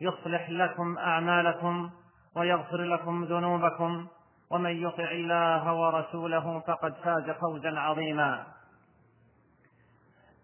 يصلح 0.00 0.50
لكم 0.50 0.98
أعمالكم 0.98 1.90
ويغفر 2.36 2.82
لكم 2.82 3.24
ذنوبكم 3.24 4.06
ومن 4.50 4.82
يطع 4.82 5.10
الله 5.10 5.74
ورسوله 5.74 6.60
فقد 6.60 6.94
فاز 6.94 7.30
فوزا 7.30 7.80
عظيما. 7.80 8.46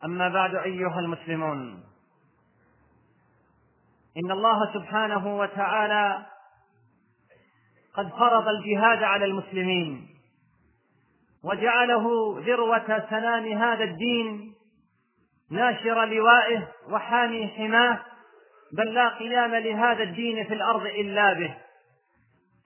أما 0.05 0.29
بعد 0.29 0.55
أيها 0.55 0.99
المسلمون 1.01 1.85
إن 4.17 4.31
الله 4.31 4.75
سبحانه 4.75 5.39
وتعالى 5.39 6.27
قد 7.95 8.09
فرض 8.09 8.49
الجهاد 8.49 9.03
على 9.03 9.25
المسلمين 9.25 10.09
وجعله 11.45 12.37
ذروة 12.41 13.07
سنام 13.11 13.53
هذا 13.53 13.85
الدين 13.85 14.55
ناشر 15.51 16.05
لوائه 16.05 16.69
وحامي 16.91 17.49
حماه 17.49 18.01
بل 18.73 18.95
لا 18.95 19.09
قيام 19.09 19.55
لهذا 19.55 20.03
الدين 20.03 20.45
في 20.45 20.55
الأرض 20.55 20.87
إلا 20.87 21.33
به. 21.33 21.57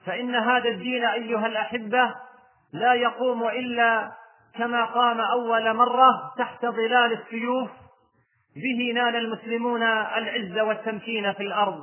فإن 0.06 0.34
هذا 0.34 0.68
الدين 0.68 1.04
أيها 1.04 1.46
الأحبة 1.46 2.14
لا 2.72 2.94
يقوم 2.94 3.48
إلا 3.48 4.12
كما 4.58 4.84
قام 4.84 5.20
أول 5.20 5.74
مرة 5.74 6.34
تحت 6.38 6.66
ظلال 6.66 7.12
السيوف. 7.12 7.70
به 8.56 8.92
نال 8.94 9.16
المسلمون 9.16 9.82
العز 9.82 10.58
والتمكين 10.58 11.32
في 11.32 11.42
الأرض. 11.42 11.80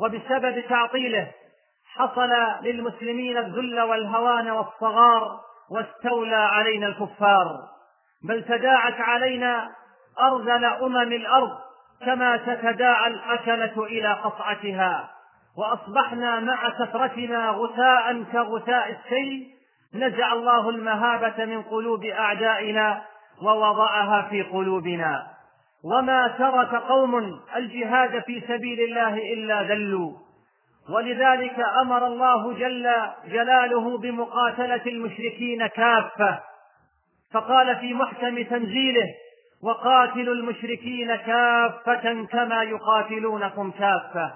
وبسبب 0.00 0.64
تعطيله 0.68 1.30
حصل 1.94 2.30
للمسلمين 2.62 3.38
الذل 3.38 3.80
والهوان 3.80 4.50
والصغار 4.50 5.40
واستولى 5.70 6.36
علينا 6.36 6.86
الكفار. 6.86 7.68
بل 8.24 8.44
تداعت 8.44 9.00
علينا 9.00 9.70
أرذل 10.20 10.64
أمم 10.64 11.12
الأرض 11.12 11.67
كما 12.06 12.36
تتداعى 12.36 13.10
الاكله 13.10 13.84
إلى 13.84 14.12
قصعتها 14.12 15.10
وأصبحنا 15.58 16.40
مع 16.40 16.68
كثرتنا 16.68 17.50
غثاء 17.50 18.22
كغثاء 18.32 18.90
السيل 18.90 19.46
نزع 19.94 20.32
الله 20.32 20.68
المهابة 20.70 21.44
من 21.44 21.62
قلوب 21.62 22.04
أعدائنا 22.04 23.02
ووضعها 23.42 24.28
في 24.30 24.42
قلوبنا. 24.42 25.26
وما 25.84 26.28
ترك 26.28 26.74
قوم 26.74 27.40
الجهاد 27.56 28.22
في 28.22 28.40
سبيل 28.48 28.80
الله 28.80 29.32
إلا 29.32 29.62
ذلوا. 29.62 30.12
ولذلك 30.90 31.60
أمر 31.80 32.06
الله 32.06 32.52
جل 32.52 32.92
جلاله 33.26 33.98
بمقاتلة 33.98 34.82
المشركين 34.86 35.66
كافة. 35.66 36.40
فقال 37.32 37.76
في 37.76 37.94
محكم 37.94 38.42
تنزيله 38.42 39.06
وقاتلوا 39.62 40.34
المشركين 40.34 41.16
كافة 41.16 42.26
كما 42.30 42.62
يقاتلونكم 42.62 43.70
كافة. 43.70 44.32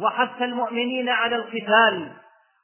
وحث 0.00 0.42
المؤمنين 0.42 1.08
على 1.08 1.36
القتال 1.36 2.12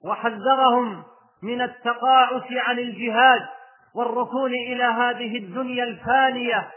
وحذرهم 0.04 1.02
من 1.42 1.62
التقاعس 1.62 2.52
عن 2.52 2.78
الجهاد 2.78 3.46
والركون 3.94 4.50
إلى 4.50 4.84
هذه 4.84 5.36
الدنيا 5.36 5.84
الفانية. 5.84 6.68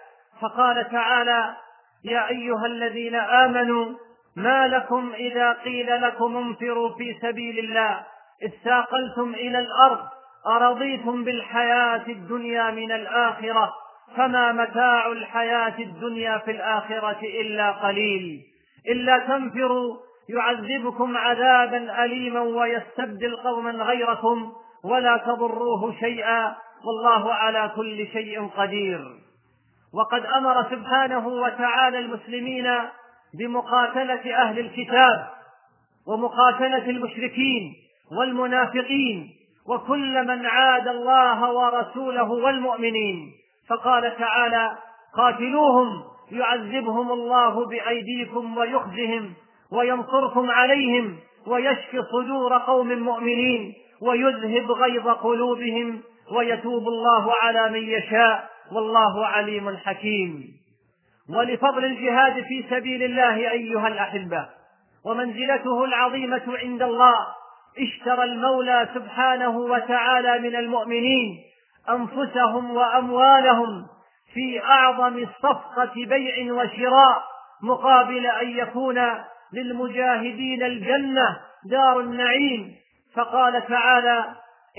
فقال 0.42 0.90
تعالى 0.92 1.56
يا 2.04 2.30
أيها 2.30 2.66
الذين 2.66 3.16
آمنوا 3.16 3.94
ما 4.36 4.68
لكم 4.68 5.12
إذا 5.14 5.54
قيل 5.54 6.02
لكم 6.02 6.38
انفروا 6.38 6.98
في 6.98 7.18
سبيل 7.22 7.60
الله؟ 7.60 8.04
اثاقلتم 8.44 9.34
إلى 9.34 9.60
الأرض 9.60 10.08
أرضيتم 10.48 11.24
بالحياة 11.24 12.04
الدنيا 12.08 12.72
من 12.72 12.92
الآخرة. 12.92 13.74
فما 14.16 14.52
متاع 14.52 15.12
الحياة 15.12 15.80
الدنيا 15.80 16.38
في 16.38 16.52
الآخرة 16.52 17.20
إلا 17.24 17.72
قليل. 17.72 18.42
إلا 18.90 19.18
تنفروا 19.18 19.98
يعذبكم 20.30 21.18
عذابا 21.18 22.06
أليما 22.06 22.42
ويستبدل 22.42 23.36
قوما 23.36 23.72
غيركم 23.72 24.52
ولا 24.84 25.18
تضروه 25.18 25.96
شيئا 26.00 26.56
والله 26.86 27.34
على 27.34 27.72
كل 27.76 28.08
شيء 28.08 28.48
قدير. 28.48 29.00
وقد 29.94 30.26
أمر 30.26 30.64
سبحانه 30.72 31.28
وتعالى 31.28 32.00
المسلمين 32.00 32.72
بمقاتلة 33.40 34.36
أهل 34.36 34.60
الكتاب 34.60 35.28
ومقاتلة 36.08 36.90
المشركين 36.90 37.74
والمنافقين 38.18 39.30
وكل 39.68 40.28
من 40.28 40.46
عاد 40.46 40.88
الله 40.88 41.52
ورسوله 41.52 42.32
والمؤمنين. 42.32 43.32
فقال 43.70 44.18
تعالى 44.18 44.78
قاتلوهم 45.18 46.04
يعذبهم 46.32 47.12
الله 47.12 47.66
بأيديكم 47.66 48.58
ويخزهم 48.58 49.34
وينصركم 49.72 50.52
عليهم 50.52 51.18
ويشفي 51.48 52.04
صدور 52.12 52.58
قوم 52.58 53.00
مؤمنين 53.00 53.74
ويذهب 54.02 54.72
غيظ 54.72 55.08
قلوبهم 55.08 56.02
ويتوب 56.32 56.88
الله 56.88 57.34
على 57.42 57.70
من 57.70 57.84
يشاء 57.90 58.50
والله 58.72 59.26
عليم 59.26 59.78
حكيم. 59.78 60.44
ولفضل 61.30 61.86
الجهاد 61.86 62.44
في 62.44 62.66
سبيل 62.70 63.04
الله 63.04 63.52
أيها 63.52 63.88
الأحبة 63.88 64.50
ومنزلته 65.06 65.86
العظيمة 65.86 66.44
عند 66.48 66.82
الله 66.82 67.16
اشترى 67.80 68.24
المولى 68.24 68.90
سبحانه 68.94 69.58
وتعالى 69.58 70.40
من 70.40 70.56
المؤمنين 70.56 71.38
أنفسهم 71.90 72.72
وأموالهم 72.72 73.88
في 74.34 74.64
أعظم 74.64 75.26
صفقة 75.42 75.94
بيع 75.96 76.54
وشراء 76.54 77.24
مقابل 77.64 78.26
أن 78.26 78.50
يكون 78.50 79.02
للمجاهدين 79.54 80.64
الجنة 80.64 81.40
دار 81.66 82.00
النعيم. 82.00 82.76
فقال 83.16 83.68
تعالى 83.68 84.26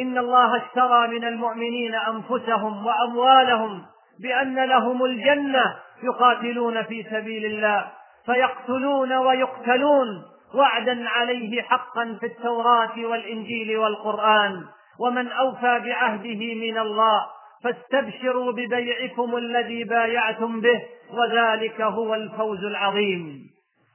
إن 0.00 0.18
الله 0.18 0.56
اشترى 0.56 1.08
من 1.08 1.24
المؤمنين 1.24 1.94
أنفسهم 1.94 2.86
وأموالهم 2.86 3.82
بأن 4.22 4.64
لهم 4.64 5.04
الجنة 5.04 5.76
يقاتلون 6.02 6.82
في 6.82 7.06
سبيل 7.10 7.44
الله 7.44 7.90
فيقتلون 8.26 9.12
ويقتلون 9.12 10.24
وعدا 10.54 11.08
عليه 11.08 11.62
حقا 11.62 12.16
في 12.20 12.26
التوراة 12.26 12.98
والإنجيل 12.98 13.78
والقرآن. 13.78 14.64
ومن 15.00 15.32
أوفى 15.32 15.80
بعهده 15.84 16.54
من 16.54 16.78
الله 16.78 17.26
فاستبشروا 17.64 18.52
ببيعكم 18.52 19.36
الذي 19.36 19.84
بايعتم 19.84 20.60
به 20.60 20.82
وذلك 21.10 21.80
هو 21.80 22.14
الفوز 22.14 22.64
العظيم. 22.64 23.40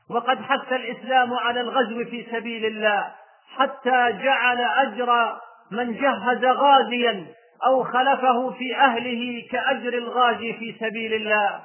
وقد 0.10 0.42
حث 0.42 0.74
الإسلام 0.74 1.34
على 1.34 1.62
الغزو 1.62 2.06
في 2.06 2.26
سبيل 2.32 2.66
الله 2.66 3.08
حتى 3.56 4.12
جعل 4.24 4.62
أجر 4.62 5.36
من 5.72 5.94
جهز 5.94 6.46
غازيا 6.46 7.26
أو 7.66 7.84
خلفه 7.84 8.50
في 8.50 8.76
أهله 8.76 9.44
كأجر 9.52 9.94
الغازي 9.94 10.54
في 10.54 10.76
سبيل 10.80 11.14
الله. 11.14 11.60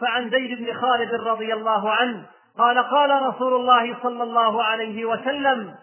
فعن 0.00 0.30
زيد 0.30 0.58
بن 0.58 0.72
خالد 0.72 1.14
رضي 1.14 1.54
الله 1.54 1.90
عنه 1.90 2.26
قال 2.58 2.78
قال 2.78 3.22
رسول 3.22 3.54
الله 3.54 3.96
صلى 4.02 4.22
الله 4.22 4.64
عليه 4.64 5.04
وسلم 5.04 5.74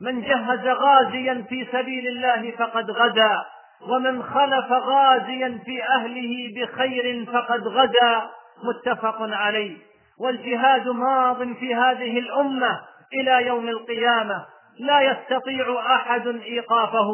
من 0.00 0.22
جهز 0.22 0.66
غازيا 0.66 1.44
في 1.48 1.66
سبيل 1.72 2.06
الله 2.06 2.50
فقد 2.50 2.90
غدا 2.90 3.44
ومن 3.88 4.22
خلف 4.22 4.72
غازيا 4.72 5.58
في 5.64 5.82
أهله 5.84 6.52
بخير 6.56 7.26
فقد 7.32 7.68
غدا 7.68 8.30
متفق 8.64 9.16
عليه. 9.20 9.76
والجهاد 10.20 10.88
ماض 10.88 11.52
في 11.52 11.74
هذه 11.74 12.18
الأمة 12.18 12.80
إلى 13.14 13.46
يوم 13.46 13.68
القيامة. 13.68 14.44
لا 14.78 15.00
يستطيع 15.00 15.94
أحد 15.94 16.26
إيقافه. 16.26 17.10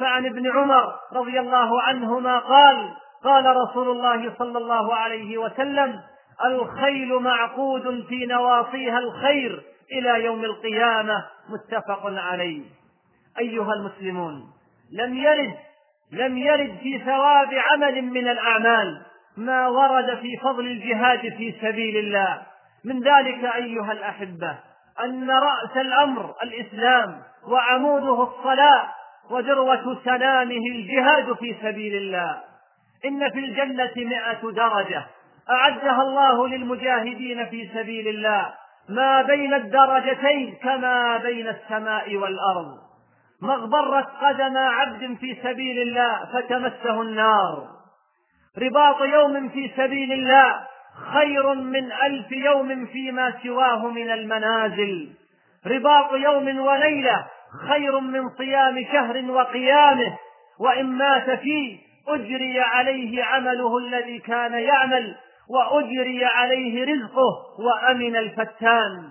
فعن 0.00 0.26
ابن 0.26 0.50
عمر 0.50 0.92
رضي 1.12 1.40
الله 1.40 1.82
عنهما 1.82 2.38
قال 2.38 2.90
قال 3.24 3.56
رسول 3.56 3.88
الله 3.88 4.32
صلى 4.38 4.58
الله 4.58 4.94
عليه 4.94 5.38
وسلم 5.38 6.00
الخيل 6.44 7.14
معقود 7.14 8.04
في 8.08 8.26
نواصيها 8.26 8.98
الخير 8.98 9.62
إلى 9.92 10.24
يوم 10.24 10.44
القيامة 10.44 11.24
متفق 11.48 12.06
عليه. 12.06 12.62
أيها 13.38 13.72
المسلمون 13.72 14.52
لم 14.92 15.16
يرد 15.16 15.54
لم 16.12 16.38
يرد 16.38 16.76
في 16.82 16.98
ثواب 16.98 17.54
عمل 17.54 18.02
من 18.02 18.28
الأعمال 18.28 19.02
ما 19.36 19.68
ورد 19.68 20.18
في 20.18 20.36
فضل 20.42 20.66
الجهاد 20.66 21.20
في 21.20 21.54
سبيل 21.62 21.96
الله. 21.96 22.42
من 22.84 23.02
ذلك 23.02 23.44
أيها 23.44 23.92
الأحبة 23.92 24.58
أن 25.04 25.30
رأس 25.30 25.76
الأمر 25.76 26.34
الإسلام 26.42 27.22
وعموده 27.48 28.22
الصلاة 28.22 28.88
وذروة 29.30 30.00
سلامه 30.04 30.66
الجهاد 30.74 31.32
في 31.32 31.56
سبيل 31.62 31.94
الله. 31.96 32.42
إن 33.04 33.30
في 33.30 33.38
الجنة 33.38 33.92
مائة 33.96 34.50
درجة 34.50 35.06
أعدها 35.50 36.02
الله 36.02 36.48
للمجاهدين 36.48 37.46
في 37.46 37.68
سبيل 37.74 38.08
الله. 38.08 38.54
ما 38.88 39.22
بين 39.22 39.54
الدرجتين 39.54 40.54
كما 40.62 41.16
بين 41.16 41.48
السماء 41.48 42.16
والأرض. 42.16 42.78
ما 43.42 43.54
اغبرت 43.54 44.08
قدم 44.22 44.56
عبد 44.56 45.16
في 45.20 45.36
سبيل 45.42 45.82
الله 45.82 46.24
فتمسه 46.32 47.02
النار. 47.02 47.68
رباط 48.58 49.02
يوم 49.02 49.48
في 49.48 49.70
سبيل 49.76 50.12
الله 50.12 50.60
خير 51.12 51.54
من 51.54 51.92
ألف 51.92 52.32
يوم 52.32 52.86
فيما 52.86 53.34
سواه 53.42 53.88
من 53.88 54.10
المنازل. 54.10 55.12
رباط 55.66 56.12
يوم 56.12 56.58
وليلة 56.58 57.26
خير 57.68 58.00
من 58.00 58.28
صيام 58.38 58.84
شهر 58.92 59.30
وقيامه. 59.30 60.18
وإن 60.60 60.86
مات 60.86 61.30
فيه 61.30 61.78
أجري 62.08 62.60
عليه 62.60 63.24
عمله 63.24 63.78
الذي 63.78 64.18
كان 64.18 64.52
يعمل. 64.52 65.16
وأجري 65.52 66.24
عليه 66.24 66.84
رزقه 66.84 67.60
وأمن 67.60 68.16
الفتان. 68.16 69.10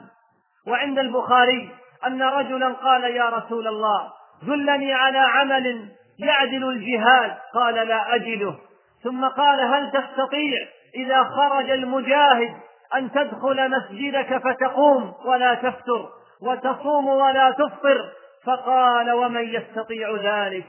وعند 0.68 1.00
البخاري 1.00 1.70
أن 2.08 2.22
رجلا 2.22 2.74
قال 2.74 3.04
يا 3.04 3.30
رسول 3.30 3.68
الله 3.68 4.12
دلني 4.44 4.94
على 4.94 5.18
عمل 5.18 5.90
يعدل 6.20 6.64
الجهاد. 6.64 7.38
قال 7.54 7.76
لا 7.88 8.16
أجده. 8.16 8.56
ثم 9.04 9.26
قال 9.26 9.60
هل 9.60 9.92
تستطيع 9.92 10.58
إذا 10.96 11.24
خرج 11.24 11.70
المجاهد 11.70 12.56
أن 12.96 13.12
تدخل 13.12 13.72
مسجدك 13.72 14.38
فتقوم 14.38 15.14
ولا 15.26 15.54
تفتر 15.54 16.10
وتصوم 16.42 17.08
ولا 17.08 17.52
تفطر؟ 17.52 18.10
فقال 18.46 19.12
ومن 19.12 19.44
يستطيع 19.44 20.16
ذلك؟ 20.16 20.66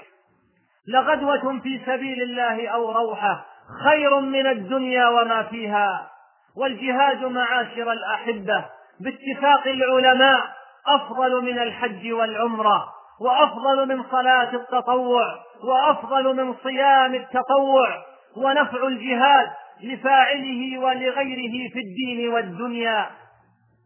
لغدوة 0.88 1.60
في 1.60 1.80
سبيل 1.86 2.22
الله 2.22 2.68
أو 2.68 2.92
روحة؟ 2.92 3.51
خير 3.84 4.20
من 4.20 4.46
الدنيا 4.46 5.08
وما 5.08 5.42
فيها 5.42 6.10
والجهاد 6.56 7.24
معاشر 7.24 7.92
الأحبة 7.92 8.64
باتفاق 9.00 9.66
العلماء 9.66 10.40
أفضل 10.86 11.42
من 11.42 11.58
الحج 11.58 12.12
والعمرة 12.12 12.88
وأفضل 13.20 13.88
من 13.88 14.04
صلاة 14.10 14.54
التطوع 14.54 15.24
وأفضل 15.64 16.36
من 16.36 16.54
صيام 16.62 17.14
التطوع 17.14 17.88
ونفع 18.36 18.86
الجهاد 18.86 19.50
لفاعله 19.82 20.78
ولغيره 20.78 21.70
في 21.72 21.78
الدين 21.78 22.28
والدنيا. 22.32 23.10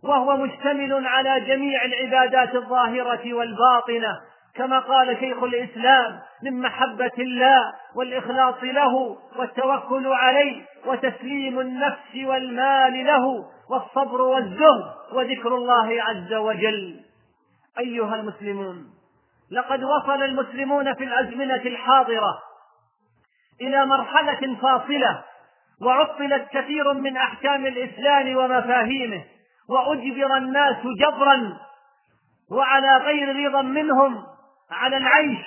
وهو 0.05 0.37
مشتمل 0.37 1.07
على 1.07 1.41
جميع 1.41 1.85
العبادات 1.85 2.55
الظاهرة 2.55 3.35
والباطنة 3.35 4.21
كما 4.59 4.79
قال 4.79 5.17
شيخ 5.21 5.43
الإسلام 5.43 6.21
من 6.43 6.61
محبة 6.61 7.13
الله 7.19 7.73
والإخلاص 7.95 8.55
له 8.63 9.19
والتوكل 9.37 10.07
عليه 10.07 10.63
وتسليم 10.87 11.61
النفس 11.61 12.15
والمال 12.25 13.07
له 13.07 13.45
والصبر 13.71 14.21
والزهد 14.21 14.85
وذكر 15.13 15.55
الله 15.55 16.03
عز 16.03 16.35
وجل. 16.35 17.01
أيها 17.79 18.15
المسلمون 18.15 18.87
لقد 19.51 19.85
وصل 19.85 20.23
المسلمون 20.23 20.95
في 20.95 21.05
الأزمنة 21.05 21.63
الحاضرة 21.67 22.39
إلى 23.61 23.87
مرحلة 23.87 24.57
فاصلة 24.63 25.25
وعطلت 25.83 26.49
كثير 26.53 26.93
من 26.93 27.17
أحكام 27.17 27.67
الإسلام 27.67 28.37
ومفاهيمه 28.37 29.25
وأجبر 29.69 30.37
الناس 30.37 30.77
جبرا 31.01 31.59
وعلى 32.51 32.97
غير 32.97 33.49
رضا 33.49 33.63
منهم 33.63 34.25
على 34.71 34.97
العيش 34.97 35.39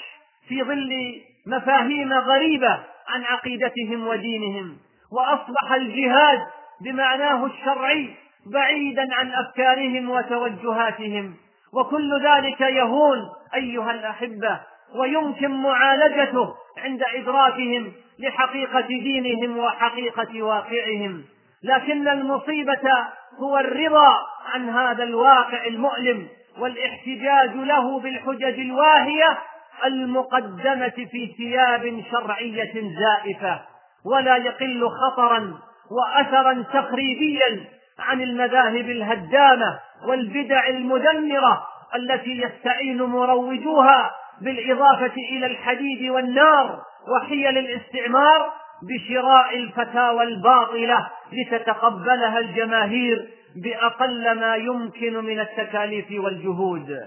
في 0.47 0.63
ظل 0.63 1.21
مفاهيم 1.47 2.13
غريبة 2.13 2.79
عن 3.07 3.23
عقيدتهم 3.23 4.07
ودينهم 4.07 4.77
وأصبح 5.11 5.71
الجهاد 5.71 6.39
بمعناه 6.81 7.45
الشرعي 7.45 8.15
بعيدا 8.53 9.07
عن 9.11 9.31
أفكارهم 9.31 10.09
وتوجهاتهم. 10.09 11.35
وكل 11.73 12.21
ذلك 12.23 12.61
يهون 12.61 13.17
أيها 13.55 13.91
الأحبة 13.91 14.59
ويمكن 14.95 15.51
معالجته 15.51 16.55
عند 16.77 17.03
إدراكهم 17.15 17.91
لحقيقة 18.19 18.81
دينهم 18.81 19.57
وحقيقة 19.57 20.43
واقعهم. 20.43 21.23
لكن 21.63 22.07
المصيبة 22.07 23.07
هو 23.39 23.57
الرضا 23.57 24.17
عن 24.53 24.69
هذا 24.69 25.03
الواقع 25.03 25.65
المؤلم. 25.67 26.27
والاحتجاج 26.59 27.55
له 27.55 27.99
بالحجج 27.99 28.59
الواهية 28.59 29.37
المقدمة 29.85 30.89
في 31.11 31.33
ثياب 31.37 32.03
شرعية 32.11 32.73
زائفة 32.99 33.61
ولا 34.05 34.35
يقل 34.37 34.89
خطرا 34.89 35.53
وأثرا 35.91 36.63
تخريبيا 36.73 37.65
عن 37.99 38.21
المذاهب 38.21 38.89
الهدامة 38.89 39.79
والبدع 40.07 40.67
المدمرة 40.67 41.67
التي 41.95 42.41
يستعين 42.41 43.03
مروجوها 43.03 44.11
بالإضافة 44.41 45.13
إلى 45.31 45.45
الحديد 45.45 46.09
والنار 46.09 46.79
وحيل 47.15 47.57
الاستعمار 47.57 48.53
بشراء 48.83 49.57
الفتاوى 49.57 50.23
الباطلة 50.23 51.07
لتتقبلها 51.31 52.39
الجماهير 52.39 53.29
بأقل 53.55 54.39
ما 54.39 54.55
يمكن 54.55 55.13
من 55.13 55.39
التكاليف 55.39 56.05
والجهود. 56.11 56.99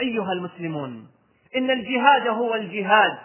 أيها 0.00 0.32
المسلمون 0.32 1.06
إن 1.56 1.70
الجهاد 1.70 2.28
هو 2.28 2.54
الجهاد 2.54 3.18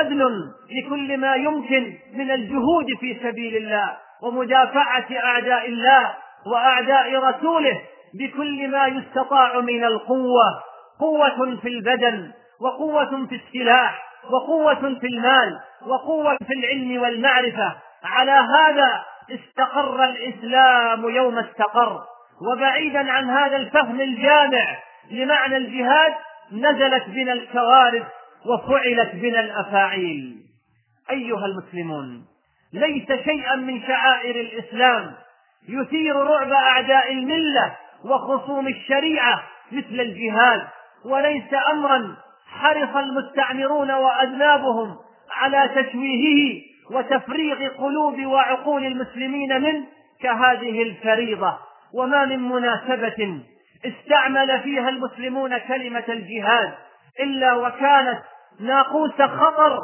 بذل 0.00 0.52
لكل 0.70 1.16
ما 1.18 1.34
يمكن 1.34 1.94
من 2.12 2.30
الجهود 2.30 2.86
في 3.00 3.16
سبيل 3.22 3.56
الله 3.56 3.96
ومدافعة 4.22 5.06
أعداء 5.24 5.68
الله 5.68 6.14
وأعداء 6.46 7.16
رسوله 7.16 7.80
بكل 8.14 8.70
ما 8.70 8.86
يستطاع 8.86 9.60
من 9.60 9.84
القوة. 9.84 10.62
قوة 11.00 11.56
في 11.56 11.68
البدن 11.68 12.32
وقوة 12.60 13.26
في 13.26 13.34
السلاح 13.34 14.02
وقوة 14.30 14.98
في 15.00 15.06
المال 15.06 15.58
وقوة 15.86 16.36
في 16.36 16.54
العلم 16.54 17.02
والمعرفة. 17.02 17.76
على 18.04 18.32
هذا 18.32 19.04
استقر 19.30 20.04
الإسلام 20.04 21.08
يوم 21.08 21.38
استقر. 21.38 22.00
وبعيدا 22.52 23.12
عن 23.12 23.30
هذا 23.30 23.56
الفهم 23.56 24.00
الجامع 24.00 24.78
لمعنى 25.10 25.56
الجهاد 25.56 26.14
نزلت 26.52 27.04
بنا 27.08 27.32
الكوارث 27.32 28.06
وفعلت 28.46 29.14
بنا 29.14 29.40
الأفاعيل. 29.40 30.36
أيها 31.10 31.46
المسلمون 31.46 32.24
ليس 32.72 33.12
شيئا 33.24 33.56
من 33.56 33.82
شعائر 33.86 34.40
الإسلام 34.40 35.14
يثير 35.68 36.16
رعب 36.16 36.52
أعداء 36.52 37.12
الملة 37.12 37.76
وخصوم 38.04 38.68
الشريعة 38.68 39.42
مثل 39.72 40.00
الجهاد. 40.00 40.68
وليس 41.04 41.54
أمرا 41.72 42.16
حرص 42.46 42.96
المستعمرون 42.96 43.90
وأذنابهم 43.90 44.96
على 45.30 45.68
تشويهه 45.68 46.62
وتفريغ 46.90 47.68
قلوب 47.68 48.26
وعقول 48.26 48.86
المسلمين 48.86 49.62
منه 49.62 49.86
كهذه 50.20 50.82
الفريضة. 50.82 51.58
وما 51.94 52.24
من 52.24 52.48
مناسبة 52.48 53.42
استعمل 53.84 54.60
فيها 54.60 54.88
المسلمون 54.88 55.58
كلمة 55.58 56.04
الجهاد 56.08 56.74
إلا 57.20 57.54
وكانت 57.54 58.22
ناقوس 58.60 59.22
خطر 59.22 59.78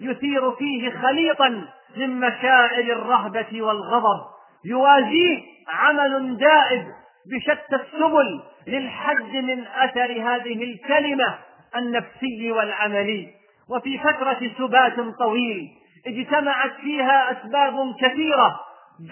يثير 0.00 0.52
فيه 0.52 0.90
خليطا 0.90 1.64
من 1.96 2.20
مشاعر 2.20 2.80
الرهبة 2.80 3.62
والغضب. 3.62 4.26
يوازيه 4.64 5.42
عمل 5.68 6.36
دائب 6.36 6.86
بشتى 7.32 7.76
السبل 7.76 8.42
للحد 8.66 9.36
من 9.36 9.66
أثر 9.66 10.12
هذه 10.12 10.64
الكلمة 10.64 11.38
النفسي 11.76 12.52
والعملي. 12.52 13.28
وفي 13.70 13.98
فترة 13.98 14.50
سبات 14.58 15.00
طويل 15.18 15.68
اجتمعت 16.08 16.72
فيها 16.80 17.32
أسباب 17.32 17.94
كثيرة 18.00 18.60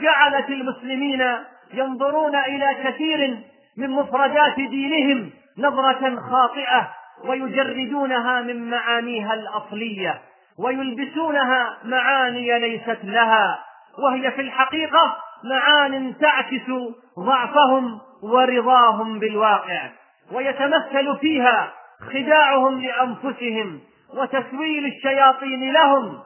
جعلت 0.03 0.49
المسلمين 0.49 1.29
ينظرون 1.75 2.37
إلى 2.37 2.77
كثير 2.85 3.39
من 3.77 3.91
مفردات 3.91 4.57
دينهم 4.57 5.31
نظرة 5.59 6.21
خاطئة 6.31 6.91
ويجردونها 7.25 8.41
من 8.41 8.71
معانيها 8.71 9.35
الأصلية 9.35 10.21
ويلبسونها 10.59 11.79
معاني 11.85 12.59
ليست 12.59 12.99
لها 13.05 13.59
وهي 13.99 14.31
في 14.31 14.41
الحقيقة 14.41 15.17
معان 15.45 16.19
تعكس 16.19 16.71
ضعفهم 17.19 18.01
ورضاهم 18.23 19.19
بالواقع 19.19 19.91
ويتمثل 20.33 21.19
فيها 21.21 21.73
خداعهم 22.13 22.81
لأنفسهم 22.81 23.81
وتسويل 24.15 24.87
الشياطين 24.87 25.73
لهم 25.73 26.19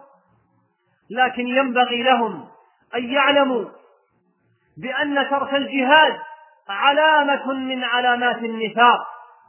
لكن 1.10 1.46
ينبغي 1.46 2.02
لهم 2.02 2.48
أن 2.94 3.04
يعلموا 3.04 3.64
بأن 4.76 5.30
ترك 5.30 5.54
الجهاد 5.54 6.18
علامة 6.68 7.52
من 7.52 7.84
علامات 7.84 8.36
النفاق 8.36 9.06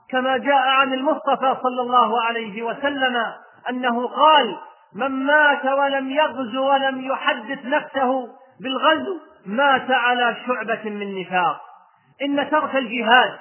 كما 0.10 0.38
جاء 0.38 0.68
عن 0.68 0.94
المصطفى 0.94 1.58
صلى 1.64 1.82
الله 1.82 2.24
عليه 2.24 2.64
وسلم 2.64 3.16
أنه 3.70 4.08
قال 4.08 4.58
من 4.94 5.12
مات 5.12 5.66
ولم 5.66 6.12
يغزو 6.12 6.72
ولم 6.72 7.06
يحدث 7.06 7.66
نفسه 7.66 8.28
بالغزو 8.60 9.20
مات 9.46 9.92
على 9.92 10.36
شعبة 10.48 10.90
من 10.90 11.22
نفاق. 11.22 11.62
إن 12.22 12.50
ترك 12.50 12.76
الجهاد 12.76 13.40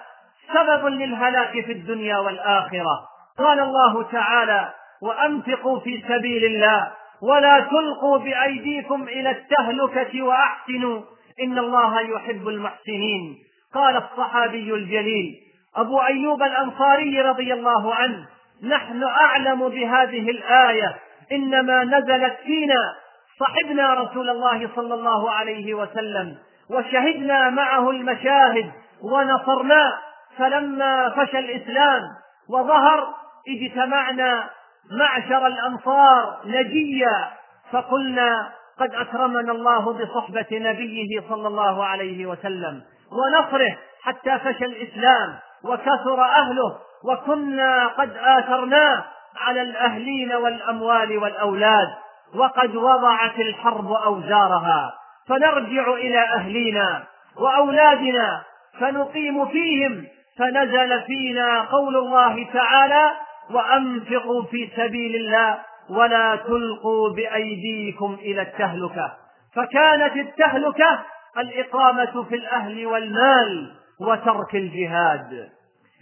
سبب 0.55 0.87
للهلاك 0.87 1.51
في 1.51 1.73
الدنيا 1.73 2.19
والآخرة. 2.19 3.09
قال 3.39 3.61
الله 3.61 4.03
تعالى 4.03 4.73
وأنفقوا 5.03 5.81
في 5.81 6.05
سبيل 6.09 6.45
الله 6.45 6.93
ولا 7.23 7.61
تلقوا 7.61 8.19
بأيديكم 8.19 9.03
إلى 9.03 9.31
التهلكة 9.31 10.23
وأحسنوا. 10.23 11.03
إن 11.43 11.59
الله 11.59 12.01
يحب 12.01 12.49
المحسنين. 12.49 13.39
قال 13.75 13.97
الصحابي 13.97 14.75
الجليل. 14.75 15.35
أبو 15.77 16.01
أيوب 16.01 16.43
الأنصاري 16.43 17.21
رضي 17.21 17.53
الله 17.53 17.95
عنه. 17.95 18.27
نحن 18.63 19.03
أعلم 19.05 19.69
بهذه 19.69 20.31
الآية. 20.31 20.97
إنما 21.33 21.85
نزلت 21.85 22.37
فينا. 22.45 22.95
صحبنا 23.41 23.95
رسول 23.95 24.31
الله 24.31 24.71
صلى 24.77 24.95
الله 24.95 25.31
عليه 25.31 25.75
وسلم. 25.75 26.37
وشهدنا 26.71 27.51
معه 27.51 27.91
المشاهد. 27.91 28.73
ونصرناه 29.03 29.93
فلما 30.39 31.09
فشى 31.09 31.39
الإسلام. 31.39 32.03
وظهر 32.51 33.15
اجتمعنا 33.49 34.51
معشر 34.91 35.47
الأنصار 35.47 36.41
نجيا 36.45 37.31
فقلنا 37.73 38.51
قد 38.81 38.95
أكرمنا 38.95 39.53
الله 39.53 39.93
بصحبة 39.93 40.47
نبيه 40.53 41.21
صلى 41.29 41.49
الله 41.49 41.85
عليه 41.85 42.27
وسلم 42.27 42.83
ونصره 43.13 43.77
حتى 44.03 44.39
فشى 44.39 44.65
الإسلام 44.65 45.39
وكثر 45.65 46.25
أهله 46.25 46.79
وكنا 47.05 47.87
قد 47.87 48.17
آثرناه 48.17 49.05
على 49.37 49.63
الأهلين 49.63 50.33
والأموال 50.33 51.19
والأولاد 51.19 51.89
وقد 52.35 52.77
وضعت 52.77 53.39
الحرب 53.39 53.93
أوزارها 53.93 54.95
فنرجع 55.29 55.93
إلى 55.93 56.19
أهلينا 56.19 57.05
وأولادنا 57.37 58.43
فنقيم 58.81 59.47
فيهم 59.49 60.07
فنزل 60.39 61.03
فينا 61.03 61.61
قول 61.61 61.97
الله 61.97 62.47
تعالى 62.53 63.11
وأنفقوا 63.53 64.43
في 64.43 64.69
سبيل 64.77 65.17
الله 65.17 65.59
ولا 65.91 66.37
تلقوا 66.37 67.11
بأيديكم 67.11 68.17
إلى 68.21 68.43
التهلكة. 68.43 69.13
فكانت 69.57 70.17
التهلكة 70.17 71.01
الإقامة 71.39 72.23
في 72.29 72.35
الأهل 72.35 72.87
والمال 72.87 73.73
وترك 74.01 74.55
الجهاد. 74.55 75.49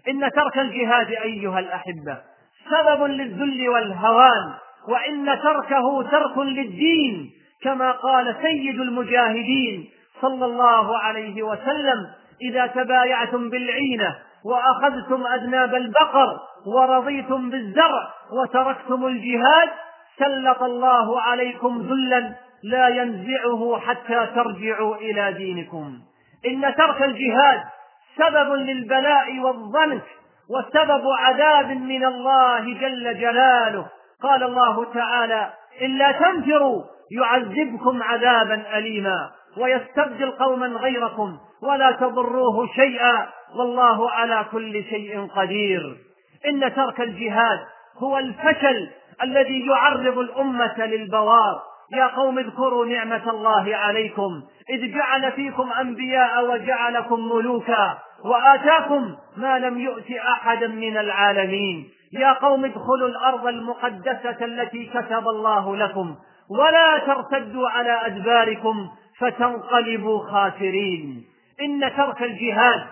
إن 0.08 0.30
ترك 0.30 0.58
الجهاد 0.58 1.10
أيها 1.10 1.58
الأحبة 1.58 2.18
سبب 2.70 3.02
للذل 3.02 3.68
والهوان 3.68 4.54
وإن 4.88 5.38
تركه 5.42 6.02
ترك 6.02 6.38
للدين 6.38 7.30
كما 7.62 7.90
قال 7.90 8.36
سيد 8.42 8.80
المجاهدين 8.80 9.90
صلى 10.22 10.44
الله 10.44 10.98
عليه 10.98 11.42
وسلم 11.42 12.06
إذا 12.42 12.66
تبايعتم 12.66 13.50
بالعينة 13.50 14.16
وأخذتم 14.44 15.26
أذناب 15.26 15.74
البقر 15.74 16.38
ورضيتم 16.66 17.50
بالزرع 17.50 18.08
وتركتم 18.32 19.06
الجهاد 19.06 19.68
سلط 20.18 20.62
الله 20.62 21.20
عليكم 21.20 21.82
ذلا 21.82 22.34
لا 22.62 22.88
ينزعه 22.88 23.80
حتى 23.86 24.26
ترجعوا 24.34 24.96
إلى 24.96 25.32
دينكم. 25.32 25.98
إن 26.46 26.74
ترك 26.74 27.02
الجهاد 27.02 27.60
سبب 28.16 28.52
للبلاء 28.52 29.38
والضنك 29.38 30.04
وسبب 30.50 31.02
عذاب 31.18 31.70
من 31.70 32.04
الله 32.04 32.60
جل 32.60 33.20
جلاله. 33.20 33.86
قال 34.22 34.42
الله 34.42 34.92
تعالى 34.94 35.50
إلا 35.80 36.12
تنفروا 36.12 36.82
يعذبكم 37.10 38.02
عذابا 38.02 38.78
أليما. 38.78 39.30
ويستبدل 39.60 40.30
قوما 40.30 40.66
غيركم 40.66 41.38
ولا 41.62 41.90
تضروه 41.90 42.66
شيئا 42.74 43.26
والله 43.58 44.10
على 44.10 44.46
كل 44.52 44.84
شيء 44.84 45.26
قدير. 45.36 45.96
إن 46.46 46.74
ترك 46.74 47.00
الجهاد 47.00 47.58
هو 47.98 48.18
الفشل 48.18 48.90
الذي 49.22 49.66
يعرض 49.66 50.18
الأمة 50.18 50.86
للبوار. 50.86 51.62
يا 51.92 52.06
قوم 52.06 52.38
اذكروا 52.38 52.86
نعمة 52.86 53.30
الله 53.30 53.76
عليكم. 53.76 54.42
إذ 54.70 54.94
جعل 54.94 55.32
فيكم 55.32 55.72
أنبياء 55.72 56.50
وجعلكم 56.50 57.28
ملوكا 57.28 57.98
وآتاكم 58.24 59.16
ما 59.36 59.58
لم 59.58 59.78
يؤت 59.78 60.10
أحدا 60.10 60.66
من 60.66 60.96
العالمين. 60.96 61.88
يا 62.12 62.32
قوم 62.32 62.64
ادخلوا 62.64 63.08
الأرض 63.08 63.46
المقدسة 63.46 64.44
التي 64.44 64.86
كتب 64.86 65.28
الله 65.28 65.76
لكم. 65.76 66.16
ولا 66.50 66.98
ترتدوا 66.98 67.68
على 67.68 68.06
أدباركم. 68.06 68.88
فتنقلبوا 69.18 70.30
خاسرين. 70.30 71.24
إن 71.60 71.92
ترك 71.96 72.22
الجهاد 72.22 72.86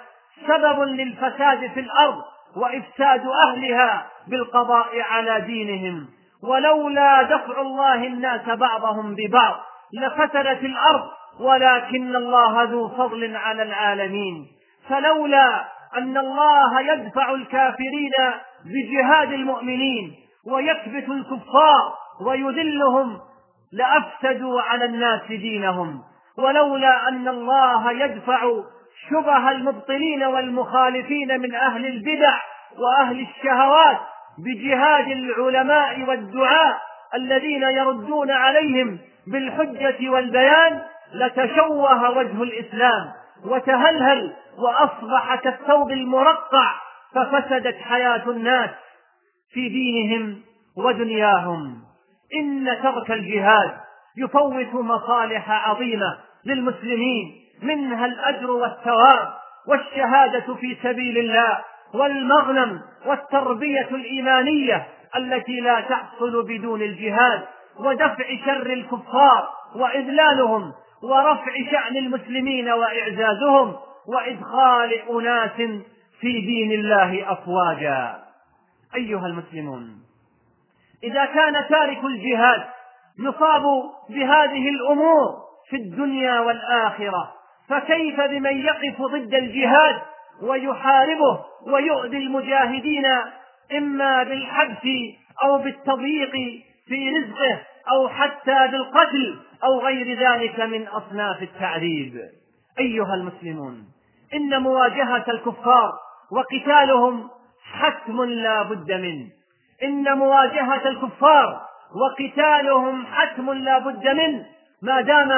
سبب 0.46 0.80
للفساد 0.82 1.70
في 1.74 1.80
الأرض 1.80 2.22
وإفساد 2.56 3.26
أهلها 3.26 4.06
بالقضاء 4.26 5.00
على 5.00 5.40
دينهم. 5.40 6.06
ولولا 6.42 7.22
دفع 7.22 7.60
الله 7.60 8.06
الناس 8.06 8.48
بعضهم 8.48 9.14
ببعض 9.14 9.60
لفسدت 9.92 10.64
الأرض 10.64 11.08
ولكن 11.40 12.16
الله 12.16 12.62
ذو 12.62 12.88
فضل 12.88 13.36
على 13.36 13.62
العالمين. 13.62 14.46
فلولا 14.88 15.64
أن 15.96 16.16
الله 16.16 16.80
يدفع 16.80 17.30
الكافرين 17.30 18.12
بجهاد 18.64 19.32
المؤمنين 19.32 20.14
ويكبت 20.46 21.08
الكفار 21.08 21.94
ويذلهم 22.20 23.20
لأفسدوا 23.72 24.62
على 24.62 24.84
الناس 24.84 25.22
دينهم. 25.28 26.02
ولولا 26.38 27.08
أن 27.08 27.28
الله 27.28 27.92
يدفع 27.92 28.52
شبه 29.10 29.50
المبطلين 29.50 30.24
والمخالفين 30.24 31.40
من 31.40 31.54
أهل 31.54 31.86
البدع 31.86 32.34
وأهل 32.78 33.20
الشهوات 33.20 33.98
بجهاد 34.38 35.08
العلماء 35.08 36.04
والدعاء 36.08 36.80
الذين 37.14 37.62
يردون 37.62 38.30
عليهم 38.30 38.98
بالحجة 39.26 40.10
والبيان 40.10 40.82
لتشوه 41.14 42.18
وجه 42.18 42.42
الإسلام 42.42 43.12
وتهلهل 43.44 44.32
وأصبح 44.58 45.34
كالثوب 45.34 45.90
المرقع 45.90 46.72
ففسدت 47.14 47.76
حياة 47.76 48.30
الناس 48.30 48.70
في 49.52 49.68
دينهم 49.68 50.40
ودنياهم. 50.76 51.82
إن 52.34 52.78
ترك 52.82 53.10
الجهاد 53.10 53.70
يفوت 54.16 54.74
مصالح 54.74 55.50
عظيمة 55.68 56.18
للمسلمين 56.44 57.46
منها 57.62 58.06
الأجر 58.06 58.50
والثواب 58.50 59.28
والشهادة 59.68 60.54
في 60.54 60.76
سبيل 60.82 61.18
الله 61.18 61.58
والمغنم 61.94 62.80
والتربية 63.06 63.88
الإيمانية 63.90 64.86
التي 65.16 65.60
لا 65.60 65.80
تحصل 65.80 66.42
بدون 66.46 66.82
الجهاد 66.82 67.42
ودفع 67.78 68.24
شر 68.46 68.72
الكفار 68.72 69.48
وإذلالهم 69.74 70.72
ورفع 71.02 71.52
شأن 71.70 71.96
المسلمين 71.96 72.68
وإعزازهم 72.68 73.76
وإدخال 74.08 74.92
أناس 74.92 75.56
في 76.20 76.40
دين 76.40 76.72
الله 76.72 77.32
أفواجا. 77.32 78.22
أيها 78.94 79.26
المسلمون 79.26 80.02
إذا 81.04 81.24
كان 81.24 81.68
تارك 81.68 82.04
الجهاد 82.04 82.64
يصاب 83.18 83.62
بهذه 84.08 84.68
الأمور 84.68 85.36
في 85.70 85.76
الدنيا 85.76 86.40
والآخرة. 86.40 87.32
فكيف 87.68 88.20
بمن 88.20 88.58
يقف 88.58 89.02
ضد 89.02 89.34
الجهاد 89.34 89.96
ويحاربه 90.42 91.44
ويؤذي 91.66 92.16
المجاهدين 92.16 93.06
إما 93.76 94.22
بالحبس 94.22 94.88
أو 95.44 95.58
بالتضييق 95.58 96.32
في 96.86 97.10
رزقه 97.10 97.60
أو 97.90 98.08
حتى 98.08 98.68
بالقتل 98.68 99.36
أو 99.64 99.80
غير 99.80 100.18
ذلك 100.18 100.60
من 100.60 100.86
أصناف 100.88 101.42
التعذيب. 101.42 102.20
أيها 102.78 103.14
المسلمون 103.14 103.84
إن 104.34 104.62
مواجهة 104.62 105.24
الكفار 105.28 105.92
وقتالهم 106.32 107.28
حتم 107.72 108.24
لا 108.24 108.62
بد 108.62 108.92
منه. 108.92 109.26
إن 109.82 110.18
مواجهة 110.18 110.88
الكفار 110.88 111.60
وقتالهم 111.94 113.06
حتم 113.06 113.52
لا 113.52 113.78
بد 113.78 114.08
منه 114.08 114.46
ما 114.82 115.00
دام 115.00 115.32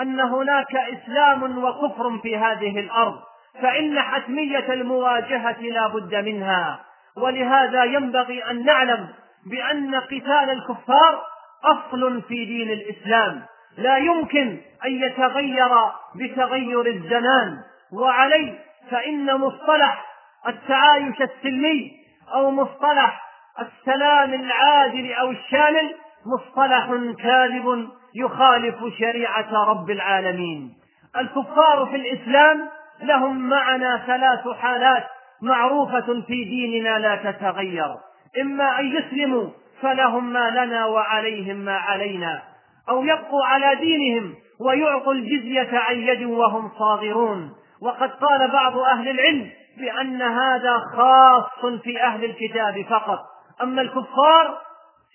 أن 0.00 0.20
هناك 0.20 0.76
إسلام 0.76 1.64
وكفر 1.64 2.18
في 2.22 2.36
هذه 2.36 2.80
الأرض 2.80 3.20
فإن 3.62 4.00
حتمية 4.00 4.72
المواجهة 4.72 5.60
لا 5.60 5.86
بد 5.86 6.14
منها. 6.14 6.80
ولهذا 7.16 7.84
ينبغي 7.84 8.50
أن 8.50 8.64
نعلم 8.64 9.08
بأن 9.46 9.94
قتال 9.94 10.50
الكفار 10.50 11.22
أصل 11.64 12.22
في 12.22 12.44
دين 12.44 12.70
الإسلام. 12.70 13.42
لا 13.78 13.96
يمكن 13.96 14.58
أن 14.84 15.02
يتغير 15.02 15.68
بتغير 16.16 16.86
الزمان. 16.86 17.58
وعليه 17.92 18.58
فإن 18.90 19.34
مصطلح 19.36 20.04
التعايش 20.48 21.22
السلمي 21.22 21.90
أو 22.34 22.50
مصطلح 22.50 23.31
السلام 23.60 24.34
العادل 24.34 25.12
أو 25.12 25.30
الشامل 25.30 25.94
مصطلح 26.26 26.86
كاذب 27.22 27.88
يخالف 28.14 28.76
شريعة 28.98 29.64
رب 29.70 29.90
العالمين. 29.90 30.74
الكفار 31.16 31.86
في 31.86 31.96
الإسلام 31.96 32.68
لهم 33.02 33.48
معنا 33.48 34.02
ثلاث 34.06 34.48
حالات 34.58 35.04
معروفة 35.42 36.22
في 36.26 36.44
ديننا 36.44 36.98
لا 36.98 37.30
تتغير. 37.30 37.94
إما 38.40 38.80
أن 38.80 38.96
يسلموا 38.96 39.48
فلهم 39.82 40.32
ما 40.32 40.50
لنا 40.50 40.86
وعليهم 40.86 41.56
ما 41.56 41.76
علينا 41.76 42.42
أو 42.88 43.04
يبقوا 43.04 43.44
على 43.44 43.74
دينهم 43.74 44.34
ويعطوا 44.60 45.12
الجزية 45.12 45.78
عن 45.78 45.96
يد 45.96 46.22
وهم 46.22 46.70
صاغرون. 46.78 47.52
وقد 47.82 48.10
قال 48.10 48.50
بعض 48.50 48.78
أهل 48.78 49.08
العلم 49.08 49.50
بأن 49.78 50.22
هذا 50.22 50.78
خاص 50.78 51.80
في 51.82 52.02
أهل 52.02 52.24
الكتاب 52.24 52.84
فقط. 52.90 53.31
أما 53.62 53.82
الكفار 53.82 54.58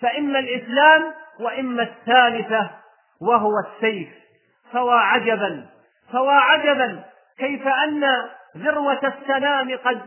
فإما 0.02 0.38
الإسلام 0.38 1.14
وإما 1.40 1.82
الثالثة 1.82 2.70
وهو 3.20 3.52
السيف. 3.58 4.08
فوا 4.72 4.94
عجبا 4.94 5.66
فوا 6.12 6.32
عجبا 6.32 7.04
كيف 7.38 7.66
أن 7.66 8.04
ذروة 8.56 9.00
السلام 9.04 9.78
قد 9.84 10.00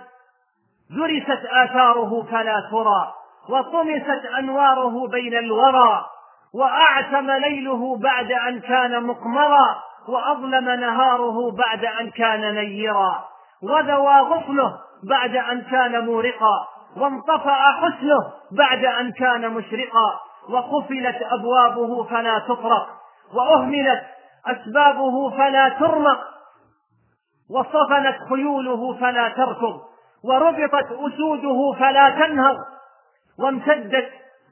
درست 0.89 1.45
آثاره 1.45 2.27
فلا 2.31 2.69
ترى 2.71 3.13
وطمست 3.49 4.25
أنواره 4.37 5.07
بين 5.07 5.37
الورى 5.37 6.05
وأعتم 6.53 7.31
ليله 7.31 7.97
بعد 7.97 8.31
أن 8.31 8.59
كان 8.59 9.03
مقمرا 9.03 9.75
وأظلم 10.07 10.69
نهاره 10.69 11.51
بعد 11.51 11.85
أن 11.85 12.09
كان 12.09 12.55
نيرا 12.55 13.25
وذوى 13.63 14.19
غصنه 14.19 14.77
بعد 15.03 15.35
أن 15.35 15.61
كان 15.61 16.05
مورقا. 16.05 16.67
وانطفأ 16.97 17.71
حسنه 17.71 18.33
بعد 18.51 18.85
أن 18.85 19.11
كان 19.11 19.53
مشرقا 19.53 20.19
وقفلت 20.49 21.21
أبوابه 21.21 22.03
فلا 22.03 22.39
تطرق 22.39 22.87
وأهملت 23.33 24.03
أسبابه 24.47 25.29
فلا 25.29 25.69
ترمق 25.69 26.19
وصفنت 27.49 28.17
خيوله 28.29 28.97
فلا 28.99 29.29
تركض 29.29 29.81
وربطت 30.23 30.91
أسوده 30.91 31.79
فلا 31.79 32.09
تنهض 32.09 32.57
وامتدت 33.39 34.09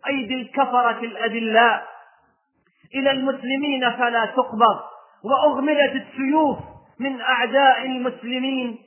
أيدي 0.08 0.41
الكفرة 0.41 1.00
الأدلاء. 1.00 1.86
إلى 2.96 3.12
المسلمين 3.12 3.91
فلا 3.91 4.25
تقبض 4.25 4.79
وأغملت 5.24 5.91
السيوف 5.96 6.58
من 7.00 7.22
أعداء 7.22 7.86
المسلمين 7.86 8.77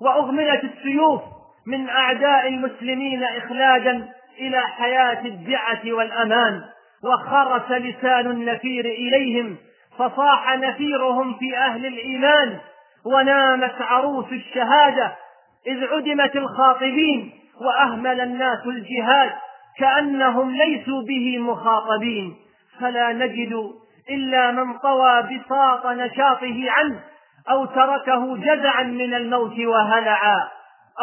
وأغملت 0.00 0.64
السيوف 0.64 1.22
من 1.68 1.88
أعداء 1.88 2.48
المسلمين 2.48 3.24
إخلادا 3.24 4.08
إلى 4.38 4.60
حياة 4.60 5.20
الدعة 5.24 5.80
والأمان. 5.92 6.62
وخرس 7.04 7.70
لسان 7.70 8.26
النفير 8.26 8.84
إليهم 8.84 9.56
فصاح 9.98 10.56
نفيرهم 10.56 11.38
في 11.38 11.56
أهل 11.58 11.86
الإيمان 11.86 12.58
ونامت 13.06 13.74
عروس 13.80 14.26
الشهادة 14.32 15.16
إذ 15.66 15.84
عدمت 15.84 16.36
الخاطبين 16.36 17.32
وأهمل 17.60 18.20
الناس 18.20 18.66
الجهاد 18.66 19.30
كأنهم 19.78 20.50
ليسوا 20.50 21.02
به 21.02 21.38
مخاطبين. 21.38 22.36
فلا 22.80 23.12
نجد 23.12 23.70
إلا 24.10 24.50
من 24.50 24.78
طوى 24.78 25.22
بساط 25.22 25.86
نشاطه 25.86 26.70
عنه 26.70 27.00
أو 27.50 27.64
تركه 27.64 28.36
جزعا 28.36 28.82
من 28.82 29.14
الموت 29.14 29.58
وهلعا. 29.58 30.48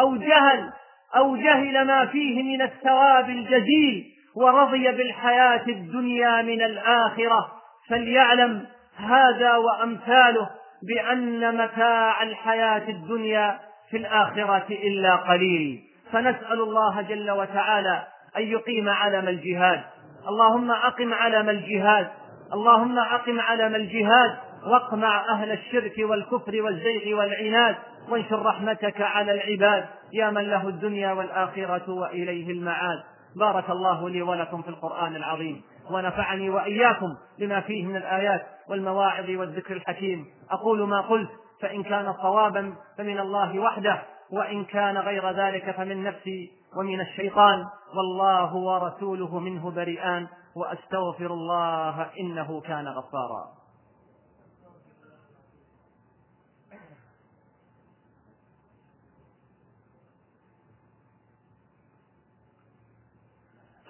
أو 0.00 0.16
جهل 0.16 0.72
أو 1.16 1.36
جهل 1.36 1.86
ما 1.86 2.06
فيه 2.06 2.42
من 2.42 2.62
الثواب 2.62 3.30
الجزيل 3.30 4.04
ورضي 4.36 4.92
بالحياة 4.92 5.62
الدنيا 5.68 6.42
من 6.42 6.62
الآخرة. 6.62 7.52
فليعلم 7.88 8.66
هذا 8.96 9.56
وأمثاله 9.56 10.50
بأن 10.88 11.56
متاع 11.56 12.22
الحياة 12.22 12.88
الدنيا 12.88 13.58
في 13.90 13.96
الآخرة 13.96 14.66
إلا 14.70 15.16
قليل. 15.16 15.82
فنسأل 16.12 16.60
الله 16.60 17.02
جل 17.02 17.30
وتعالى 17.30 18.06
أن 18.36 18.42
يقيم 18.42 18.88
علم 18.88 19.28
الجهاد. 19.28 19.80
اللهم 20.28 20.70
أقم 20.70 21.14
علم 21.14 21.48
الجهاد. 21.48 22.08
اللهم 22.52 22.98
أقم 22.98 23.40
علم 23.40 23.74
الجهاد. 23.74 24.36
واقمع 24.66 25.24
أهل 25.30 25.52
الشرك 25.52 25.94
والكفر 25.98 26.62
والزيغ 26.62 27.18
والعناد. 27.18 27.76
وانشر 28.08 28.42
رحمتك 28.42 29.00
على 29.00 29.32
العباد 29.32 29.86
يا 30.12 30.30
من 30.30 30.42
له 30.42 30.68
الدنيا 30.68 31.12
والآخرة 31.12 31.92
وإليه 31.92 32.50
المعاد. 32.50 33.02
بارك 33.36 33.70
الله 33.70 34.10
لي 34.10 34.22
ولكم 34.22 34.62
في 34.62 34.68
القرآن 34.68 35.16
العظيم 35.16 35.62
ونفعني 35.90 36.50
وإياكم 36.50 37.16
لما 37.38 37.60
فيه 37.60 37.86
من 37.86 37.96
الآيات 37.96 38.46
والمواعظ 38.68 39.30
والذكر 39.30 39.76
الحكيم. 39.76 40.26
أقول 40.50 40.88
ما 40.88 41.00
قلت 41.00 41.30
فإن 41.62 41.82
كان 41.82 42.14
صوابا 42.22 42.74
فمن 42.98 43.18
الله 43.18 43.58
وحده 43.58 44.02
وإن 44.32 44.64
كان 44.64 44.98
غير 44.98 45.30
ذلك 45.30 45.70
فمن 45.70 46.02
نفسي 46.02 46.50
ومن 46.76 47.00
الشيطان. 47.00 47.64
والله 47.96 48.54
ورسوله 48.54 49.38
منه 49.38 49.70
بريئان 49.70 50.26
وأستغفر 50.56 51.26
الله 51.26 52.06
إنه 52.20 52.60
كان 52.60 52.88
غفارا. 52.88 53.44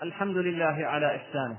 الحمد 0.02 0.36
لله 0.36 0.86
على 0.86 1.16
إحسانه 1.16 1.58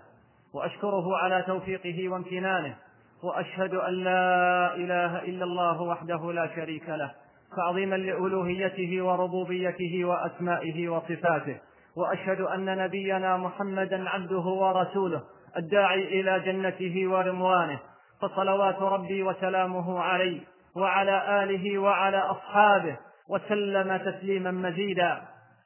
وأشكره 0.54 1.18
على 1.18 1.44
توفيقه 1.48 2.10
وامتنانه 2.10 2.76
وأشهد 3.24 3.74
أن 3.74 3.94
لا 3.94 4.76
إله 4.76 5.20
إلا 5.24 5.44
الله 5.44 5.82
وحده 5.82 6.32
لا 6.32 6.56
شريك 6.56 6.90
له 6.90 7.12
تعظيما 7.58 7.96
لألوهيته 7.96 9.02
وربوبيته 9.02 10.06
وأسمائه 10.06 10.90
وصفاته 10.90 11.58
وأشهد 11.98 12.42
أن 12.42 12.78
نبينا 12.78 13.38
محمدا 13.38 14.10
عبده 14.10 14.40
ورسوله 14.40 15.24
الداعي 15.58 16.22
إلى 16.22 16.40
جنته 16.40 17.08
ورضوانه 17.08 17.80
فصلوات 18.22 18.82
ربي 18.82 19.24
وسلامه 19.24 20.00
عليه 20.00 20.42
وعلى 20.76 21.44
آله 21.44 21.78
وعلى 21.78 22.18
أصحابه 22.18 22.98
وسلم 23.30 23.98
تسليما 23.98 24.52
مزيدا. 24.52 25.22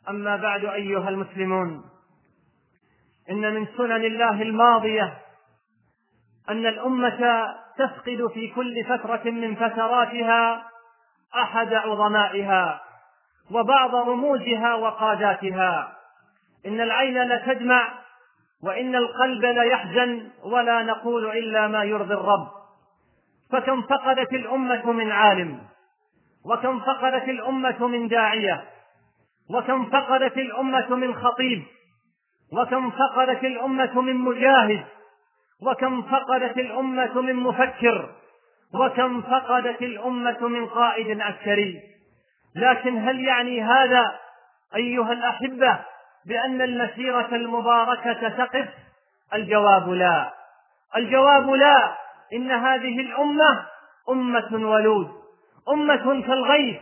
أما 0.09 0.35
بعد 0.35 0.65
أيها 0.65 1.09
المسلمون 1.09 1.90
إن 3.31 3.53
من 3.53 3.67
سنن 3.77 4.05
الله 4.05 4.41
الماضية 4.41 5.13
أن 6.49 6.65
الأمة 6.65 7.47
تفقد 7.77 8.27
في 8.33 8.47
كل 8.47 8.83
فترة 8.83 9.31
من 9.31 9.55
فتراتها 9.55 10.67
أحد 11.35 11.73
عظمائها 11.73 12.81
وبعض 13.51 13.95
رموزها 13.95 14.75
وقاداتها. 14.75 15.97
إن 16.65 16.81
العين 16.81 17.23
لتدمع 17.23 17.93
وإن 18.63 18.95
القلب 18.95 19.45
ليحزن 19.45 20.29
ولا 20.43 20.83
نقول 20.83 21.25
إلا 21.37 21.67
ما 21.67 21.83
يرضي 21.83 22.13
الرب. 22.13 22.47
فكم 23.51 23.81
فقدت 23.81 24.33
الأمة 24.33 24.91
من 24.91 25.11
عالم 25.11 25.59
وكم 26.45 26.79
فقدت 26.79 27.29
الأمة 27.29 27.87
من 27.87 28.07
داعية 28.07 28.63
وكم 29.49 29.89
فقدت 29.89 30.37
الأمة 30.37 30.95
من 30.95 31.15
خطيب 31.15 31.63
وكم 32.51 32.91
فقدت 32.91 33.43
الأمة 33.43 34.01
من 34.01 34.15
مجاهد 34.15 34.85
وكم 35.61 36.01
فقدت 36.01 36.57
الأمة 36.57 37.21
من 37.21 37.35
مفكر 37.35 38.09
وكم 38.73 39.21
فقدت 39.21 39.81
الأمة 39.81 40.47
من 40.47 40.65
قائد 40.65 41.21
عسكري. 41.21 41.81
لكن 42.55 43.07
هل 43.07 43.19
يعني 43.19 43.61
هذا 43.61 44.19
أيها 44.75 45.11
الأحبة 45.11 45.79
بأن 46.25 46.61
المسيرة 46.61 47.27
المباركة 47.31 48.29
تقف؟ 48.29 48.69
الجواب 49.33 49.89
لا. 49.89 50.33
الجواب 50.97 51.49
لا. 51.49 51.95
إن 52.33 52.51
هذه 52.51 52.99
الأمة 52.99 53.65
أمة 54.09 54.69
ولود 54.69 55.11
أمة 55.69 56.21
كالغيث 56.21 56.79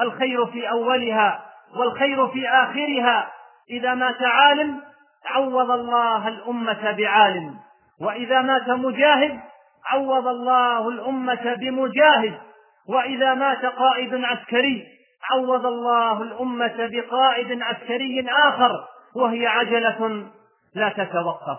الخير 0.00 0.46
في 0.46 0.70
أولها 0.70 1.44
والخير 1.76 2.28
في 2.28 2.48
آخرها. 2.48 3.32
إذا 3.70 3.94
مات 3.94 4.22
عالم 4.22 4.91
عوض 5.26 5.70
الله 5.70 6.28
الأمة 6.28 6.92
بعالم. 6.92 7.58
وإذا 8.00 8.40
مات 8.40 8.68
مجاهد 8.68 9.40
عوض 9.86 10.26
الله 10.26 10.88
الأمة 10.88 11.54
بمجاهد. 11.54 12.40
وإذا 12.88 13.34
مات 13.34 13.64
قائد 13.64 14.14
عسكري 14.14 14.86
عوض 15.30 15.66
الله 15.66 16.22
الأمة 16.22 16.90
بقائد 16.92 17.62
عسكري 17.62 18.26
آخر. 18.30 18.70
وهي 19.14 19.46
عجلة 19.46 20.26
لا 20.74 20.88
تتوقف. 20.88 21.58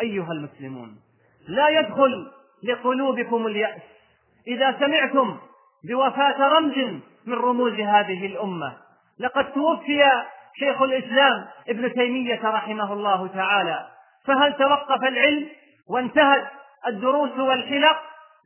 أيها 0.00 0.32
المسلمون 0.32 0.96
لا 1.48 1.68
يدخل 1.68 2.32
لقلوبكم 2.64 3.46
اليأس. 3.46 3.82
إذا 4.48 4.78
سمعتم 4.80 5.38
بوفاة 5.88 6.48
رمز 6.48 6.78
من 7.26 7.34
رموز 7.34 7.72
هذه 7.72 8.26
الأمة 8.26 8.76
لقد 9.18 9.52
توفي 9.52 10.02
شيخ 10.58 10.82
الإسلام 10.82 11.46
ابن 11.68 11.92
تيمية 11.92 12.40
رحمه 12.44 12.92
الله 12.92 13.28
تعالى. 13.28 13.86
فهل 14.26 14.52
توقف 14.52 15.04
العلم 15.04 15.48
وانتهت 15.90 16.46
الدروس 16.86 17.38
والحلق؟ 17.38 17.96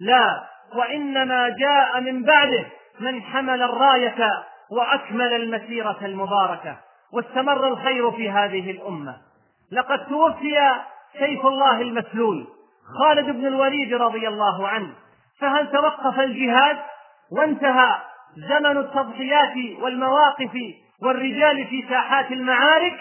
لا. 0.00 0.44
وإنما 0.74 1.48
جاء 1.48 2.00
من 2.00 2.24
بعده 2.24 2.64
من 3.00 3.22
حمل 3.22 3.62
الراية 3.62 4.44
وأكمل 4.70 5.32
المسيرة 5.32 5.98
المباركة. 6.02 6.76
واستمر 7.12 7.68
الخير 7.68 8.10
في 8.10 8.30
هذه 8.30 8.70
الأمة. 8.70 9.16
لقد 9.72 10.06
توفي 10.06 10.72
سيف 11.18 11.46
الله 11.46 11.80
المسلول 11.80 12.46
خالد 12.98 13.30
بن 13.30 13.46
الوليد 13.46 13.94
رضي 13.94 14.28
الله 14.28 14.68
عنه. 14.68 14.94
فهل 15.40 15.70
توقف 15.70 16.20
الجهاد؟ 16.20 16.76
وانتهى 17.32 17.94
زمن 18.36 18.76
التضحيات 18.76 19.80
والمواقف 19.80 20.52
والرجال 21.02 21.66
في 21.66 21.84
ساحات 21.88 22.32
المعارك 22.32 22.96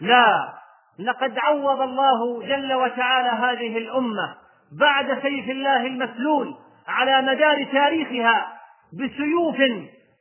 لا. 0.00 0.52
لقد 0.98 1.38
عوض 1.38 1.80
الله 1.80 2.42
جل 2.42 2.74
وتعالى 2.74 3.28
هذه 3.28 3.78
الأمة 3.78 4.34
بعد 4.80 5.06
سيف 5.22 5.50
الله 5.50 5.86
المسلول 5.86 6.54
على 6.88 7.22
مدار 7.22 7.64
تاريخها 7.72 8.46
بسيوف 8.92 9.56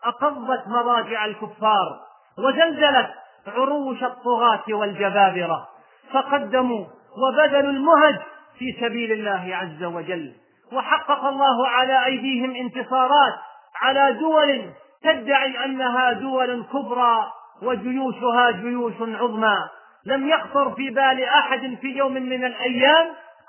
أقضت 0.04 0.68
مضاجع 0.68 1.26
الكفار 1.26 2.00
وزلزلت 2.38 3.10
عروش 3.48 4.04
الطغاة 4.04 4.64
والجبابرة. 4.70 5.68
فقدموا 6.12 6.86
وبذلوا 7.18 7.72
المهج 7.72 8.16
في 8.60 8.78
سبيل 8.82 9.12
الله 9.12 9.56
عز 9.56 9.84
وجل. 9.84 10.34
وحقق 10.72 11.26
الله 11.26 11.68
على 11.68 12.06
أيديهم 12.06 12.56
انتصارات 12.56 13.34
على 13.82 14.14
دول 14.14 14.70
تدعي 15.06 15.66
أنها 15.66 16.12
دول 16.12 16.66
كبرى 16.74 17.32
وجيوشها 17.62 18.52
جيوش 18.52 18.94
عظمى. 19.00 19.58
لم 20.06 20.30
يخطر 20.30 20.72
في 20.76 20.90
بال 20.90 21.24
أحد 21.24 21.78
في 21.82 21.88
يوم 21.88 22.14
من 22.14 22.46
الأيام 22.46 23.08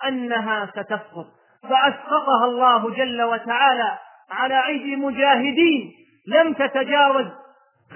أنها 0.09 0.67
ستسقط 0.67 1.27
فأسقطها 1.63 2.45
الله 2.45 2.91
جل 2.91 3.23
وتعالى 3.23 3.99
على 4.31 4.67
أيدي 4.67 4.97
مجاهدين 4.97 5.93
لم 6.29 6.53
تتجاوز 6.53 7.27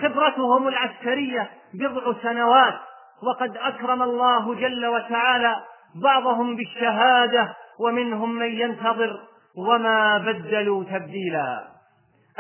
خبرتهم 0.02 0.68
العسكرية 0.68 1.50
بضع 1.74 2.14
سنوات. 2.22 2.74
وقد 3.22 3.56
أكرم 3.56 4.02
الله 4.02 4.54
جل 4.54 4.86
وتعالى 4.86 5.56
بعضهم 6.02 6.56
بالشهادة 6.56 7.54
ومنهم 7.80 8.34
من 8.34 8.50
ينتظر 8.50 9.20
وما 9.56 10.18
بدلوا 10.18 10.84
تبديلا. 10.84 11.79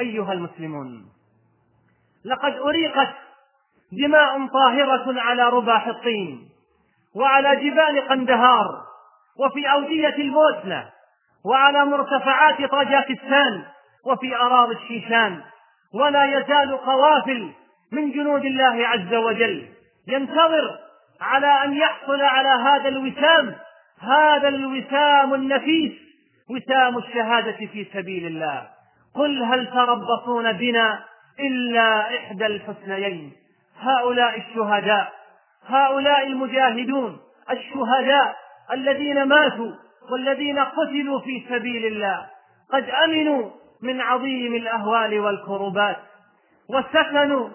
أيها 0.00 0.32
المسلمون 0.32 1.06
لقد 2.24 2.52
أريقت 2.52 3.14
دماء 3.92 4.46
طاهرة 4.46 5.20
على 5.20 5.48
ربا 5.48 5.78
حطين 5.78 6.48
وعلى 7.14 7.56
جبال 7.56 8.08
قندهار 8.08 8.66
وفي 9.38 9.72
أودية 9.72 10.16
البوسنة 10.16 10.90
وعلى 11.44 11.84
مرتفعات 11.84 12.62
طاجاكستان 12.70 13.64
وفي 14.06 14.36
أراضي 14.36 14.74
الشيشان 14.74 15.42
ولا 15.94 16.24
يزال 16.24 16.76
قوافل 16.76 17.52
من 17.92 18.12
جنود 18.12 18.44
الله 18.44 18.86
عز 18.86 19.14
وجل 19.14 19.68
ينتظر 20.08 20.78
على 21.20 21.64
أن 21.64 21.74
يحصل 21.74 22.22
على 22.22 22.48
هذا 22.48 22.88
الوسام 22.88 23.54
هذا 24.00 24.48
الوسام 24.48 25.34
النفيس 25.34 25.92
وسام 26.50 26.98
الشهادة 26.98 27.52
في 27.52 27.86
سبيل 27.92 28.26
الله. 28.26 28.68
قل 29.14 29.42
هل 29.42 29.66
تربصون 29.66 30.52
بنا 30.52 31.04
إلا 31.40 32.16
إحدى 32.16 32.46
الحسنيين؟ 32.46 33.32
هؤلاء 33.80 34.38
الشهداء 34.38 35.12
هؤلاء 35.66 36.26
المجاهدون 36.26 37.20
الشهداء 37.50 38.36
الذين 38.72 39.22
ماتوا 39.22 39.72
والذين 40.12 40.58
قتلوا 40.58 41.20
في 41.20 41.44
سبيل 41.48 41.86
الله 41.86 42.26
قد 42.72 42.90
أمنوا 42.90 43.50
من 43.82 44.00
عظيم 44.00 44.54
الأهوال 44.54 45.20
والكربات 45.20 45.96
وسكنوا 46.68 47.48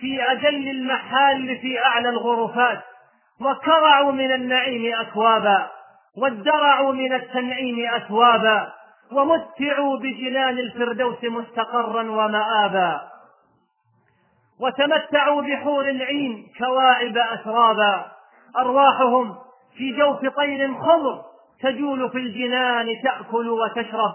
في 0.00 0.32
أجل 0.32 0.68
المحال 0.68 1.58
في 1.58 1.84
أعلى 1.84 2.08
الغرفات 2.08 2.80
وكرعوا 3.40 4.12
من 4.12 4.32
النعيم 4.32 4.94
أكوابا 5.00 5.70
وادرعوا 6.16 6.92
من 6.92 7.12
التنعيم 7.12 7.86
أثوابا 7.94 8.72
ومتعوا 9.12 9.98
بجنان 9.98 10.58
الفردوس 10.58 11.24
مستقرا 11.24 12.02
ومآبا. 12.10 13.00
وتمتعوا 14.60 15.42
بحور 15.42 15.88
العين 15.88 16.46
كواعب 16.58 17.16
أترابا. 17.16 18.06
أرواحهم 18.56 19.34
في 19.76 19.96
جوف 19.96 20.26
طير 20.36 20.74
خضر 20.74 21.22
تجول 21.62 22.10
في 22.10 22.18
الجنان 22.18 22.86
تأكل 23.04 23.48
وتشرب. 23.48 24.14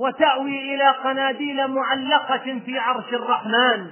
وتأوي 0.00 0.74
إلى 0.74 0.90
قناديل 0.90 1.68
معلقة 1.68 2.60
في 2.64 2.78
عرش 2.78 3.12
الرحمن. 3.12 3.90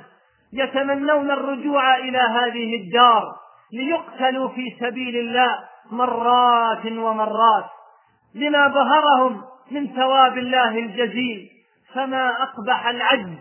يتمنون 0.52 1.30
الرجوع 1.30 1.96
إلى 1.96 2.18
هذه 2.18 2.76
الدار 2.76 3.36
ليقتلوا 3.72 4.48
في 4.48 4.76
سبيل 4.80 5.16
الله 5.16 5.58
مرات 5.90 6.86
ومرات. 6.86 7.64
لما 8.34 8.66
بهرهم 8.66 9.51
من 9.70 9.94
ثواب 9.94 10.38
الله 10.38 10.78
الجزيل. 10.78 11.48
فما 11.94 12.42
أقبح 12.42 12.86
العجز 12.86 13.38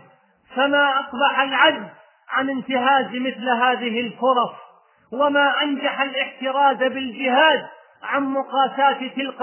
فما 0.56 0.98
أقبح 0.98 1.40
العجز 1.40 1.86
عن 2.30 2.50
انتهاز 2.50 3.06
مثل 3.06 3.48
هذه 3.48 4.00
الفرص. 4.00 4.52
وما 5.12 5.62
أنجح 5.62 6.00
الاحتراز 6.00 6.76
بالجهاد 6.76 7.66
عن 8.02 8.22
مقاساة 8.22 9.08
تلك 9.16 9.38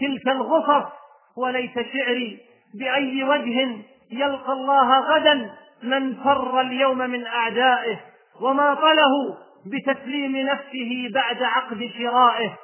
تلك 0.00 0.28
الغصص. 0.28 0.92
وليس 1.36 1.74
شعري 1.74 2.38
بأي 2.78 3.24
وجه 3.24 3.76
يلقى 4.10 4.52
الله 4.52 4.98
غدا 5.00 5.50
من 5.82 6.14
فر 6.14 6.60
اليوم 6.60 6.98
من 6.98 7.26
أعدائه. 7.26 8.00
وما 8.40 8.74
طله 8.74 9.36
بتسليم 9.66 10.36
نفسه 10.36 11.08
بعد 11.14 11.42
عقد 11.42 11.90
شرائه. 11.98 12.56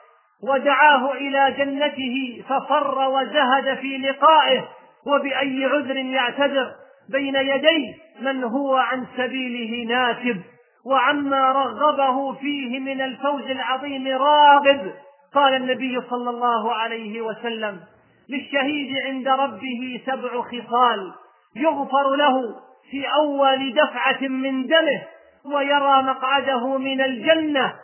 ودعاه 0.42 1.12
إلى 1.12 1.55
جنته 1.59 2.44
ففر 2.48 3.09
وزهد 3.09 3.79
في 3.79 3.96
لقائه 3.98 4.68
وبأي 5.07 5.64
عذر 5.64 5.96
يعتذر؟ 5.96 6.70
بين 7.09 7.37
يدي 7.37 7.94
من 8.20 8.44
هو 8.44 8.76
عن 8.76 9.07
سبيله 9.16 9.88
ناكب 9.88 10.40
وعما 10.87 11.53
رغبه 11.53 12.33
فيه 12.33 12.79
من 12.79 13.00
الفوز 13.00 13.50
العظيم 13.50 14.09
راغب. 14.09 14.92
قال 15.35 15.55
النبي 15.55 16.00
صلى 16.11 16.31
الله 16.31 16.72
عليه 16.74 17.20
وسلم 17.20 17.81
للشهيد 18.29 18.96
عند 19.07 19.29
ربه 19.29 20.00
سبع 20.07 20.42
خصال 20.42 21.12
يغفر 21.57 22.16
له 22.16 22.42
في 22.90 23.05
أول 23.22 23.74
دفعة 23.74 24.29
من 24.29 24.66
دمه 24.66 25.03
ويرى 25.55 26.03
مقعده 26.03 26.79
من 26.79 27.00
الجنة. 27.00 27.74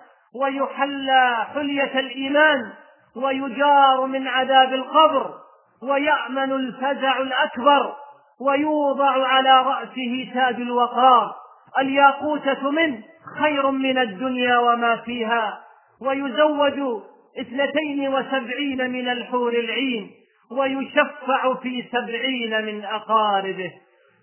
ويحلى 0.40 1.46
حلية 1.54 2.00
الإيمان 2.00 2.72
ويجار 3.16 4.06
من 4.06 4.28
عذاب 4.28 4.74
القبر 4.74 5.34
ويأمن 5.82 6.52
الفزع 6.52 7.20
الأكبر 7.20 7.92
ويوضع 8.40 9.26
على 9.26 9.60
رأسه 9.60 10.30
تاج 10.34 10.54
الوقار. 10.54 11.34
الياقوتة 11.78 12.70
منه 12.70 13.02
خير 13.38 13.70
من 13.70 13.98
الدنيا 13.98 14.58
وما 14.58 14.96
فيها. 14.96 15.60
ويزوج 16.00 17.02
اثنتين 17.40 18.08
وسبعين 18.08 18.90
من 18.90 19.08
الحور 19.08 19.52
العين 19.52 20.10
ويشفع 20.50 21.54
في 21.54 21.84
سبعين 21.92 22.64
من 22.64 22.84
أقاربه. 22.84 23.72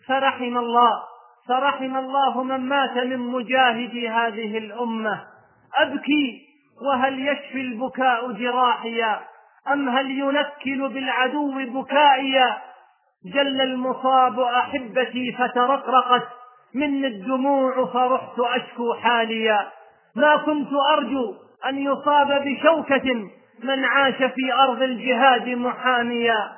فرحم 0.07 0.57
الله 0.57 1.03
فرحم 1.47 1.97
الله 1.97 2.43
من 2.43 2.59
مات 2.59 2.97
من 2.97 3.17
مجاهدي 3.17 4.09
هذه 4.09 4.57
الأمة. 4.57 5.32
أبكي 5.77 6.41
وهل 6.81 7.27
يشفي 7.27 7.61
البكاء 7.61 8.31
جراحيا؟ 8.31 9.19
أم 9.71 9.89
هل 9.89 10.11
ينكل 10.11 10.89
بالعدو 10.89 11.51
بكائيا؟ 11.51 12.57
جل 13.25 13.61
المصاب 13.61 14.39
أحبتي 14.39 15.31
فترقرقت 15.31 16.27
مني 16.75 17.07
الدموع 17.07 17.85
فرحت 17.85 18.39
أشكو 18.39 18.93
حاليا. 18.93 19.67
ما 20.15 20.37
كنت 20.37 20.69
أرجو 20.97 21.35
أن 21.65 21.77
يصاب 21.77 22.43
بشوكة 22.45 23.29
من 23.63 23.85
عاش 23.85 24.15
في 24.15 24.53
أرض 24.53 24.81
الجهاد 24.81 25.49
محاميا. 25.49 26.51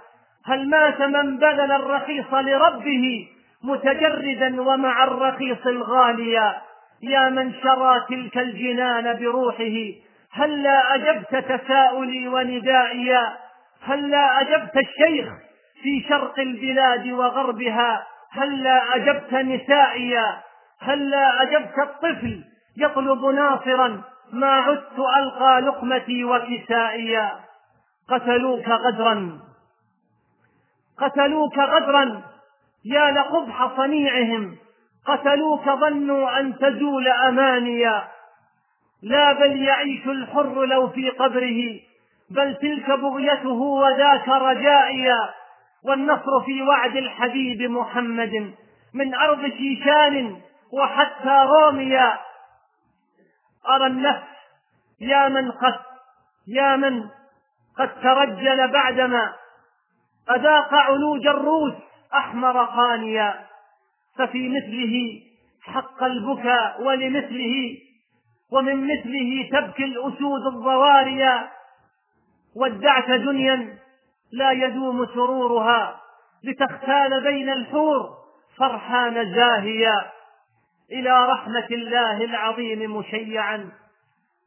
هل 0.45 0.69
مات 0.69 1.01
من 1.01 1.37
بذل 1.37 1.71
الرخيص 1.71 2.33
لربه 2.33 3.27
متجردا 3.63 4.61
ومع 4.61 5.03
الرخيص 5.03 5.67
الغاليا؟ 5.67 6.61
يا 7.03 7.29
من 7.29 7.53
شرى 7.53 8.05
تلك 8.09 8.37
الجنان 8.37 9.19
بروحه 9.19 9.77
هلا 10.31 10.95
أجبت 10.95 11.35
تساؤلي 11.35 12.27
وندائيا 12.27 13.37
هلا 13.81 14.41
أجبت 14.41 14.77
الشيخ 14.77 15.33
في 15.83 16.05
شرق 16.09 16.39
البلاد 16.39 17.07
وغربها؟ 17.07 18.07
هلا 18.31 18.95
أجبت 18.95 19.33
نسائيا 19.33 20.41
هلا 20.79 21.41
أجبت 21.41 21.79
الطفل 21.79 22.43
يطلب 22.77 23.25
ناصرا؟ 23.25 24.01
ما 24.33 24.51
عدت 24.51 24.99
ألقى 25.17 25.61
لقمتي 25.61 26.23
وكسائيا 26.23 27.31
قتلوك 28.09 28.67
غدرا. 28.67 29.39
قتلوك 30.97 31.57
غدرا 31.57 32.21
يا 32.85 33.11
لقبح 33.11 33.77
صنيعهم. 33.77 34.57
قتلوك 35.07 35.69
ظنوا 35.69 36.39
أن 36.39 36.57
تزول 36.57 37.07
أمانيا. 37.07 38.07
لا 39.03 39.33
بل 39.33 39.63
يعيش 39.63 40.07
الحر 40.07 40.65
لو 40.65 40.89
في 40.89 41.09
قبره 41.09 41.79
بل 42.29 42.55
تلك 42.55 42.91
بغيته 42.91 43.61
وذاك 43.61 44.27
رجائيا. 44.27 45.33
والنصر 45.83 46.41
في 46.45 46.61
وعد 46.61 46.95
الحبيب 46.95 47.61
محمد 47.71 48.53
من 48.93 49.15
أرض 49.15 49.47
شيشان 49.47 50.41
وحتى 50.73 51.45
روميا 51.47 52.19
أرى 53.69 53.87
النفس 53.87 54.27
يا 55.01 55.27
من 55.27 55.51
قد 55.51 55.79
يا 56.47 56.75
من 56.75 57.03
قد 57.77 58.01
ترجل 58.01 58.67
بعدما. 58.67 59.33
أذاق 60.31 60.73
علوج 60.73 61.27
الروس 61.27 61.73
أحمر 62.13 62.63
قانيا 62.63 63.44
ففي 64.17 64.49
مثله 64.49 65.21
حق 65.61 66.03
البكاء 66.03 66.81
ولمثله 66.83 67.77
ومن 68.51 68.87
مثله 68.87 69.49
تبكي 69.51 69.83
الأسود 69.83 70.45
الضواريا 70.47 71.49
ودعت 72.55 73.09
دنيا 73.09 73.77
لا 74.31 74.51
يدوم 74.51 75.05
سرورها 75.05 76.01
لتختال 76.43 77.23
بين 77.23 77.49
الحور 77.49 78.09
فرحان 78.57 79.35
زاهيا. 79.35 80.11
إلى 80.91 81.27
رحمة 81.27 81.67
الله 81.71 82.23
العظيم 82.23 82.97
مشيعا. 82.97 83.69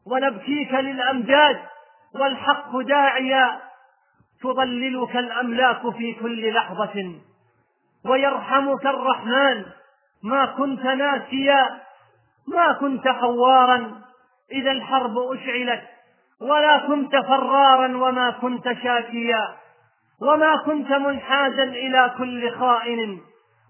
ونبكيك 0.07 0.75
للأمجاد 0.75 1.61
والحق 2.15 2.79
داعيا. 2.79 3.61
تضللك 4.43 5.17
الأملاك 5.17 5.91
في 5.91 6.13
كل 6.13 6.55
لحظة. 6.55 7.15
ويرحمك 8.05 8.87
الرحمن. 8.87 9.65
ما 10.23 10.47
كنت 10.47 10.85
ناسيا 10.85 11.81
ما 12.49 12.73
كنت 12.73 13.09
خوارا 13.09 14.01
إذا 14.53 14.71
الحرب 14.71 15.19
أشعلت 15.19 15.83
ولا 16.41 16.79
كنت 16.79 17.17
فرارا 17.17 17.97
وما 17.97 18.31
كنت 18.31 18.73
شاكيا. 18.83 19.49
وما 20.23 20.57
كنت 20.57 20.93
منحازا 20.93 21.63
إلى 21.63 22.15
كل 22.19 22.51
خائن. 22.59 23.21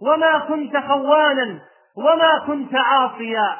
وما 0.01 0.39
كنت 0.39 0.77
خوانا 0.77 1.59
وما 1.97 2.39
كنت 2.47 2.75
عاصيا. 2.75 3.59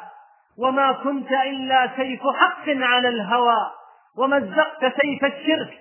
وما 0.57 0.91
كنت 0.91 1.31
إلا 1.31 1.89
سيف 1.95 2.21
حق 2.21 2.69
على 2.69 3.09
الهوى. 3.09 3.71
ومزقت 4.17 5.01
سيف 5.01 5.25
الشرك 5.25 5.77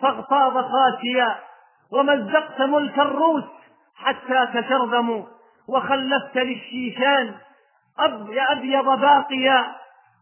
فاغتاظ 0.00 0.58
خاسيا 0.58 1.36
ومزقت 1.92 2.60
ملك 2.60 2.98
الروس 2.98 3.44
حتى 3.96 4.46
تشرذموا 4.54 5.24
وخلفت 5.68 6.36
للشيشان 6.36 7.34
أبيض 8.50 9.00
باقيا 9.00 9.74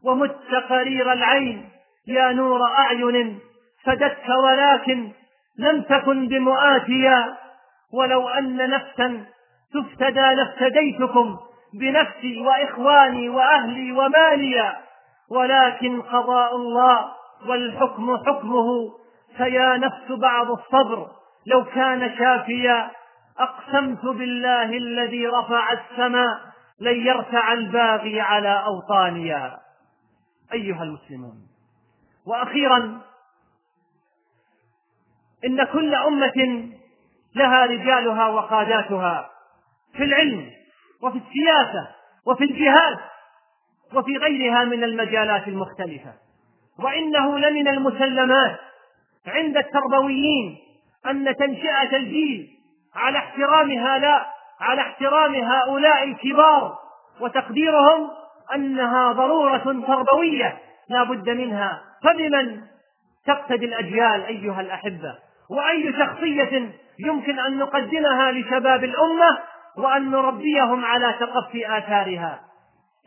ومت 0.04 0.54
قرير 0.68 1.12
العين 1.12 1.68
يا 2.06 2.32
نور 2.32 2.62
أعين 2.64 3.38
فدتك 3.84 4.28
ولكن 4.44 5.12
لم 5.58 5.82
تكن 5.82 6.28
بمؤاتيا 6.28 7.36
ولو 7.92 8.28
أن 8.28 8.70
نفسا 8.70 9.24
تفتدى 9.74 10.20
لافتديتكم 10.34 11.36
بنفسي 11.80 12.40
وإخواني 12.40 13.28
وأهلي 13.28 13.92
وماليا 13.92 14.76
ولكن 15.30 16.02
قضاء 16.02 16.56
الله 16.56 17.10
والحكم 17.48 18.16
حكمه 18.16 18.66
فيا 19.36 19.76
نفس 19.76 20.12
بعض 20.20 20.50
الصبر 20.50 21.06
لو 21.46 21.64
كان 21.64 22.16
شافيا 22.18 22.90
أقسمت 23.38 24.04
بالله 24.04 24.76
الذي 24.76 25.26
رفع 25.26 25.72
السماء 25.72 26.40
لن 26.80 27.06
يرتع 27.06 27.52
الباغي 27.52 28.20
على 28.20 28.64
أوطانيا 28.66 29.58
أيها 30.52 30.82
المسلمون 30.82 31.46
وأخيرا 32.26 33.00
إن 35.44 35.64
كل 35.64 35.94
أمة 35.94 36.68
لها 37.34 37.66
رجالها 37.66 38.28
وقاداتها 38.28 39.30
في 39.92 40.04
العلم 40.04 40.50
وفي 41.02 41.18
السياسة 41.18 41.88
وفي 42.26 42.44
الجهاد 42.44 42.98
وفي 43.94 44.16
غيرها 44.16 44.64
من 44.64 44.84
المجالات 44.84 45.48
المختلفة. 45.48 46.12
وإنه 46.78 47.38
لمن 47.38 47.68
المسلمات 47.68 48.58
عند 49.26 49.56
التربويين 49.56 50.58
أن 51.06 51.36
تنشئة 51.36 51.96
الجيل 51.96 52.50
على 52.96 53.18
احترام 53.18 53.70
هؤلاء 53.70 54.26
على 54.60 54.80
احترام 54.80 55.34
هؤلاء 55.34 56.04
الكبار 56.04 56.78
وتقديرهم 57.20 58.10
أنها 58.54 59.12
ضرورة 59.12 59.84
تربوية 59.86 60.58
لا 60.88 61.02
بد 61.04 61.30
منها. 61.30 61.82
فبمن 62.04 62.60
تقتدي 63.26 63.64
الأجيال 63.64 64.24
أيها 64.24 64.60
الأحبة؟ 64.60 65.14
وأي 65.50 65.92
شخصية 65.98 66.72
يمكن 66.98 67.38
أن 67.38 67.58
نقدمها 67.58 68.32
لشباب 68.32 68.84
الأمة 68.84 69.38
وأن 69.76 70.10
نربيهم 70.10 70.84
على 70.84 71.14
تقفي 71.20 71.78
آثارها؟ 71.78 72.40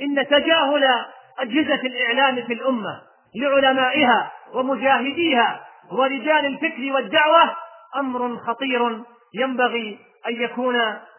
إن 0.02 0.28
تجاهل 0.28 1.06
أجهزة 1.40 1.82
الإعلام 1.82 2.36
في 2.36 2.54
الأمة 2.54 3.02
لعلمائها 3.36 4.32
ومجاهديها 4.54 5.60
ورجال 5.92 6.46
الفكر 6.46 6.94
والدعوة 6.94 7.56
أمر 7.96 8.38
خطير 8.38 9.04
ينبغي 9.40 10.00
أن 10.28 10.42
يكون 10.42 10.76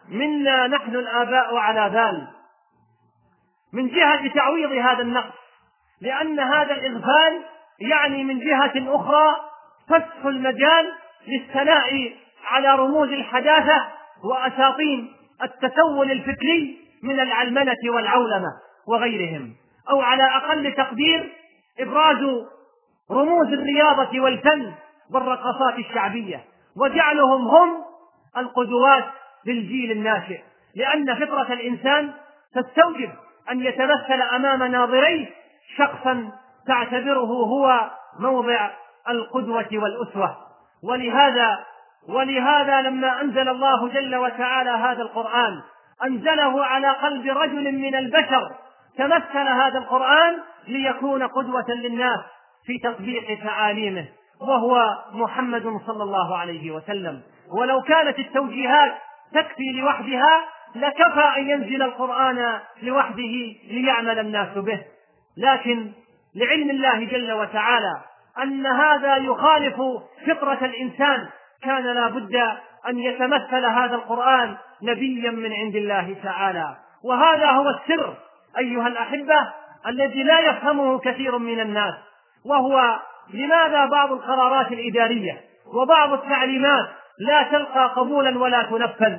منا 0.09 0.67
نحن 0.67 0.95
الآباء 0.95 1.55
على 1.55 1.89
بال. 1.89 2.27
من 3.73 3.87
جهة 3.87 4.33
تعويض 4.33 4.71
هذا 4.71 5.01
النقص 5.01 5.39
لأن 6.01 6.39
هذا 6.39 6.73
الإغفال 6.73 7.43
يعني 7.79 8.23
من 8.23 8.39
جهة 8.39 8.95
أخرى 8.95 9.35
فتح 9.89 10.25
المجال 10.25 10.93
للثناء 11.27 12.13
على 12.45 12.75
رموز 12.75 13.09
الحداثة 13.09 13.87
وأساطين 14.23 15.11
التسول 15.43 16.11
الفكري 16.11 16.77
من 17.03 17.19
العلمنة 17.19 17.77
والعولمة 17.85 18.49
وغيرهم 18.87 19.55
أو 19.89 20.01
على 20.01 20.23
أقل 20.23 20.73
تقدير 20.73 21.33
إبراز 21.79 22.17
رموز 23.11 23.47
الرياضة 23.47 24.19
والفن 24.19 24.73
والرقصات 25.13 25.79
الشعبية 25.79 26.43
وجعلهم 26.77 27.47
هم 27.47 27.88
القدوات 28.37 29.05
للجيل 29.45 29.91
الناشئ 29.91 30.39
لأن 30.75 31.15
فطرة 31.15 31.53
الإنسان 31.53 32.13
تستوجب 32.55 33.09
أن 33.51 33.61
يتمثل 33.61 34.21
أمام 34.35 34.63
ناظريه 34.63 35.29
شخصا 35.77 36.31
تعتبره 36.67 37.27
هو 37.27 37.89
موضع 38.19 38.69
القدوة 39.09 39.67
والأسوة. 39.73 40.37
ولهذا 40.83 41.59
ولهذا 42.07 42.81
لما 42.81 43.21
أنزل 43.21 43.49
الله 43.49 43.87
جل 43.87 44.15
وتعالى 44.15 44.69
هذا 44.69 45.01
القرآن 45.01 45.61
أنزله 46.03 46.65
على 46.65 46.89
قلب 46.89 47.37
رجل 47.37 47.71
من 47.71 47.95
البشر 47.95 48.51
تمثل 48.97 49.47
هذا 49.47 49.77
القرآن 49.77 50.37
ليكون 50.67 51.23
قدوة 51.23 51.65
للناس 51.69 52.19
في 52.65 52.77
تطبيق 52.83 53.43
تعاليمه 53.43 54.07
وهو 54.41 54.97
محمد 55.11 55.81
صلى 55.87 56.03
الله 56.03 56.37
عليه 56.37 56.71
وسلم. 56.71 57.21
ولو 57.57 57.81
كانت 57.81 58.19
التوجيهات 58.19 58.91
تكفي 59.33 59.71
لوحدها 59.81 60.45
لكفى 60.75 61.37
أن 61.37 61.49
ينزل 61.49 61.83
القرآن 61.83 62.59
لوحده 62.83 63.55
ليعمل 63.69 64.19
الناس 64.19 64.57
به. 64.57 64.83
لكن 65.37 65.91
لعلم 66.35 66.69
الله 66.69 67.05
جل 67.05 67.31
وتعالى 67.31 68.01
أن 68.43 68.65
هذا 68.65 69.15
يخالف 69.17 69.75
فطرة 70.27 70.65
الإنسان 70.65 71.27
كان 71.63 71.83
لا 71.83 72.07
بد 72.07 72.35
أن 72.87 72.99
يتمثل 72.99 73.65
هذا 73.65 73.95
القرآن 73.95 74.57
نبيا 74.83 75.31
من 75.31 75.53
عند 75.53 75.75
الله 75.75 76.15
تعالى. 76.23 76.77
وهذا 77.03 77.49
هو 77.51 77.69
السر 77.69 78.13
أيها 78.57 78.87
الأحبة 78.87 79.53
الذي 79.87 80.23
لا 80.23 80.39
يفهمه 80.39 80.99
كثير 80.99 81.37
من 81.37 81.59
الناس 81.59 81.93
وهو 82.45 82.99
لماذا 83.33 83.85
بعض 83.85 84.11
القرارات 84.11 84.71
الإدارية 84.71 85.41
وبعض 85.73 86.13
التعليمات 86.13 86.89
لا 87.19 87.43
تلقى 87.43 87.93
قبولا 87.95 88.39
ولا 88.39 88.63
تنفذ. 88.63 89.17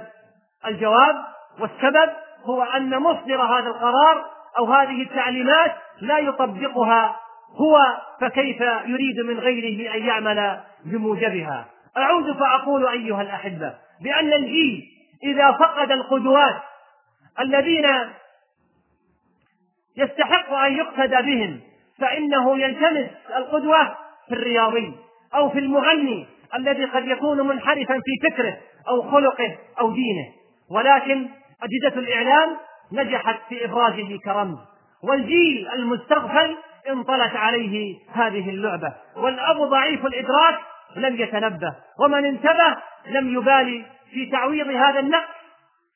الجواب 0.67 1.17
والسبب 1.61 2.11
هو 2.45 2.63
أن 2.63 2.99
مصدر 2.99 3.43
هذا 3.43 3.69
القرار 3.69 4.25
أو 4.59 4.65
هذه 4.73 5.03
التعليمات 5.03 5.73
لا 6.01 6.19
يطبقها 6.19 7.17
هو 7.55 7.81
فكيف 8.21 8.61
يريد 8.61 9.21
من 9.21 9.39
غيره 9.39 9.95
أن 9.95 10.07
يعمل 10.07 10.61
بموجبها. 10.85 11.67
أعود 11.97 12.33
فأقول 12.33 12.87
أيها 12.87 13.23
الأحبة 13.23 13.75
بأن 14.03 14.33
الجيل 14.33 14.83
إذا 15.25 15.53
فقد 15.53 15.93
القدوات 15.93 16.63
الذين 17.41 17.87
يستحق 19.97 20.53
أن 20.53 20.77
يقتدى 20.77 21.23
بهم 21.23 21.61
فإنه 21.99 22.59
يلتمس 22.59 23.11
القدوة 23.37 23.97
في 24.29 24.35
الرياضي 24.35 24.95
أو 25.35 25.51
في 25.51 25.59
المغني 25.59 26.27
الذي 26.55 26.85
قد 26.85 27.09
يكون 27.09 27.47
منحرفا 27.47 27.95
في 27.95 28.31
فكره 28.31 28.57
أو 28.89 29.11
خلقه 29.11 29.59
أو 29.81 29.91
دينه. 29.91 30.27
ولكن 30.71 31.29
أجهزة 31.63 31.99
الإعلام 32.01 32.57
نجحت 32.93 33.39
في 33.49 33.65
إبرازه 33.65 34.19
كرمز 34.25 34.59
والجيل 35.03 35.69
المستغفل 35.73 36.57
انطلت 36.89 37.37
عليه 37.37 37.97
هذه 38.13 38.51
اللعبة 38.51 38.95
والأب 39.17 39.57
ضعيف 39.57 40.07
الإدراك 40.07 40.59
لم 40.97 41.17
يتنبه 41.17 41.75
ومن 42.01 42.25
انتبه 42.25 42.77
لم 43.07 43.35
يبالي 43.35 43.85
في 44.11 44.27
تعويض 44.27 44.69
هذا 44.69 45.01
النقص 45.01 45.41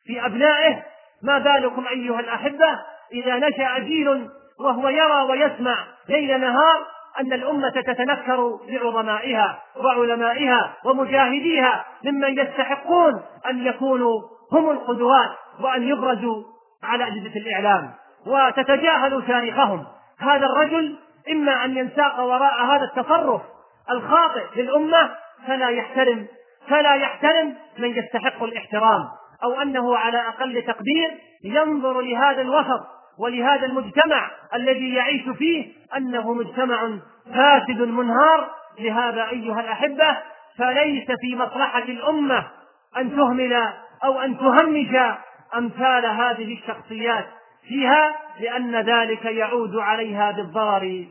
في 0.07 0.27
أبنائه. 0.27 0.83
ما 1.23 1.39
بالكم 1.39 1.87
أيها 1.87 2.21
الأحبة؟ 2.21 2.81
إذا 3.13 3.37
نشأ 3.37 3.79
جيل 3.79 4.29
وهو 4.61 4.89
يرى 4.89 5.23
ويسمع 5.23 5.87
ليل 6.09 6.41
نهار 6.41 6.87
أن 7.21 7.33
الأمة 7.33 7.71
تتنكر 7.71 8.59
بعظمائها 8.69 9.63
وعلمائها 9.77 10.75
ومجاهديها 10.85 11.85
ممن 12.05 12.39
يستحقون 12.39 13.23
أن 13.51 13.67
يكونوا 13.67 14.21
هم 14.53 14.71
القدوات 14.71 15.31
وأن 15.61 15.83
يبرزوا 15.83 16.43
على 16.83 17.05
أجهزة 17.05 17.37
الإعلام. 17.37 17.91
وتتجاهل 18.27 19.27
تاريخهم 19.27 19.87
هذا 20.19 20.47
الرجل 20.47 20.97
إما 21.31 21.65
أن 21.65 21.77
ينساق 21.77 22.21
وراء 22.21 22.65
هذا 22.65 22.85
التصرف 22.85 23.43
الخاطئ 23.91 24.45
للأمة 24.57 25.11
فلا 25.47 25.69
يحترم 25.69 26.27
فلا 26.69 26.95
يحترم 26.95 27.55
من 27.79 27.89
يستحق 27.89 28.43
الاحترام 28.43 29.05
أو 29.45 29.63
أنه 29.63 29.97
على 29.97 30.19
أقل 30.29 30.63
تقدير 30.63 31.11
ينظر 31.45 32.01
لهذا 32.01 32.43
الوسط 32.43 32.81
ولهذا 33.19 33.67
المجتمع 33.67 34.31
الذي 34.55 34.95
يعيش 34.95 35.29
فيه 35.29 35.73
أنه 35.97 36.33
مجتمع 36.33 36.99
فاسد 37.35 37.81
منهار. 37.81 38.51
لهذا 38.79 39.29
أيها 39.31 39.61
الأحبة 39.61 40.17
فليس 40.59 41.07
في 41.21 41.37
مصلحة 41.37 41.83
الأمة 41.83 42.47
أن 42.97 43.11
تهمل 43.17 43.53
أو 44.05 44.21
أن 44.21 44.39
تهمش 44.39 45.17
أمثال 45.57 46.07
هذه 46.07 46.55
الشخصيات 46.55 47.27
فيها 47.69 48.15
لأن 48.41 48.77
ذلك 48.77 49.25
يعود 49.25 49.77
عليها 49.77 50.31
بالضرر. 50.31 51.07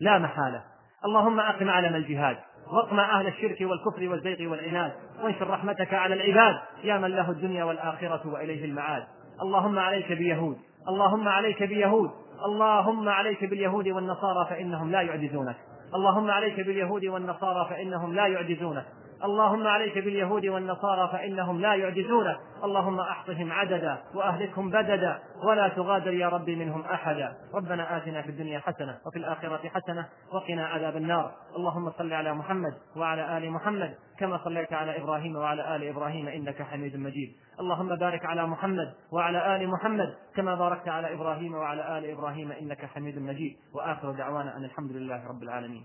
لا 0.00 0.18
محالة. 0.18 0.62
اللهم 1.04 1.40
أقم 1.40 1.70
علم 1.70 1.94
الجهاد 1.94 2.36
واقمع 2.72 3.20
أهل 3.20 3.26
الشرك 3.26 3.60
والكفر 3.60 4.08
والزيغ 4.08 4.50
والعناد 4.50 4.92
وانشر 5.22 5.50
رحمتك 5.50 5.94
على 5.94 6.14
العباد 6.14 6.60
يا 6.84 6.98
من 6.98 7.10
له 7.10 7.30
الدنيا 7.30 7.64
والآخرة 7.64 8.28
وإليه 8.28 8.64
المعاد. 8.64 9.04
اللهم 9.42 9.78
عليك 9.78 10.12
بيهود 10.12 10.58
اللهم 10.88 11.28
عليك 11.28 11.62
بيهود 11.62 12.10
اللهم 12.46 13.08
عليك 13.08 13.44
باليهود 13.44 13.88
والنصارى 13.88 14.46
فإنهم 14.50 14.90
لا 14.90 15.02
يعجزونك 15.02 15.56
اللهم 15.94 16.30
عليك 16.30 16.60
باليهود 16.60 17.04
والنصارى 17.04 17.68
فإنهم 17.70 18.14
لا 18.14 18.26
يعجزونك. 18.26 18.86
اللهم 19.24 19.66
عليك 19.66 19.98
باليهود 19.98 20.46
والنصارى 20.46 21.08
فإنهم 21.12 21.60
لا 21.60 21.74
يعجزونك 21.74 22.38
اللهم 22.64 23.00
أحصهم 23.00 23.52
عددا 23.52 23.98
وأهلكهم 24.14 24.70
بددا 24.70 25.18
ولا 25.44 25.68
تغادر 25.68 26.12
يا 26.12 26.28
ربي 26.28 26.56
منهم 26.56 26.80
أحدا. 26.80 27.36
ربنا 27.54 27.96
آتنا 27.96 28.22
في 28.22 28.28
الدنيا 28.28 28.58
حسنة 28.58 28.98
وفي 29.06 29.18
الآخرة 29.18 29.68
حسنة 29.68 30.06
وقنا 30.32 30.66
عذاب 30.66 30.96
النار. 30.96 31.32
اللهم 31.56 31.90
صل 31.90 32.12
على 32.12 32.34
محمد 32.34 32.74
وعلى 32.96 33.38
آل 33.38 33.50
محمد 33.50 33.94
كما 34.18 34.40
صليت 34.44 34.72
على 34.72 35.02
إبراهيم 35.02 35.36
وعلى 35.36 35.76
آل 35.76 35.88
إبراهيم 35.88 36.28
إنك 36.28 36.62
حميد 36.62 36.96
مجيد. 36.96 37.36
اللهم 37.60 37.96
بارك 37.96 38.24
على 38.24 38.46
محمد 38.46 38.94
وعلى 39.12 39.56
آل 39.56 39.68
محمد 39.68 40.14
كما 40.36 40.54
باركت 40.54 40.88
على 40.88 41.14
إبراهيم 41.14 41.54
وعلى 41.54 41.98
آل 41.98 42.10
إبراهيم 42.10 42.52
إنك 42.52 42.84
حميد 42.84 43.18
مجيد. 43.18 43.56
وآخر 43.74 44.10
دعوانا 44.12 44.56
أن 44.56 44.64
الحمد 44.64 44.92
لله 44.92 45.28
رب 45.28 45.42
العالمين. 45.42 45.84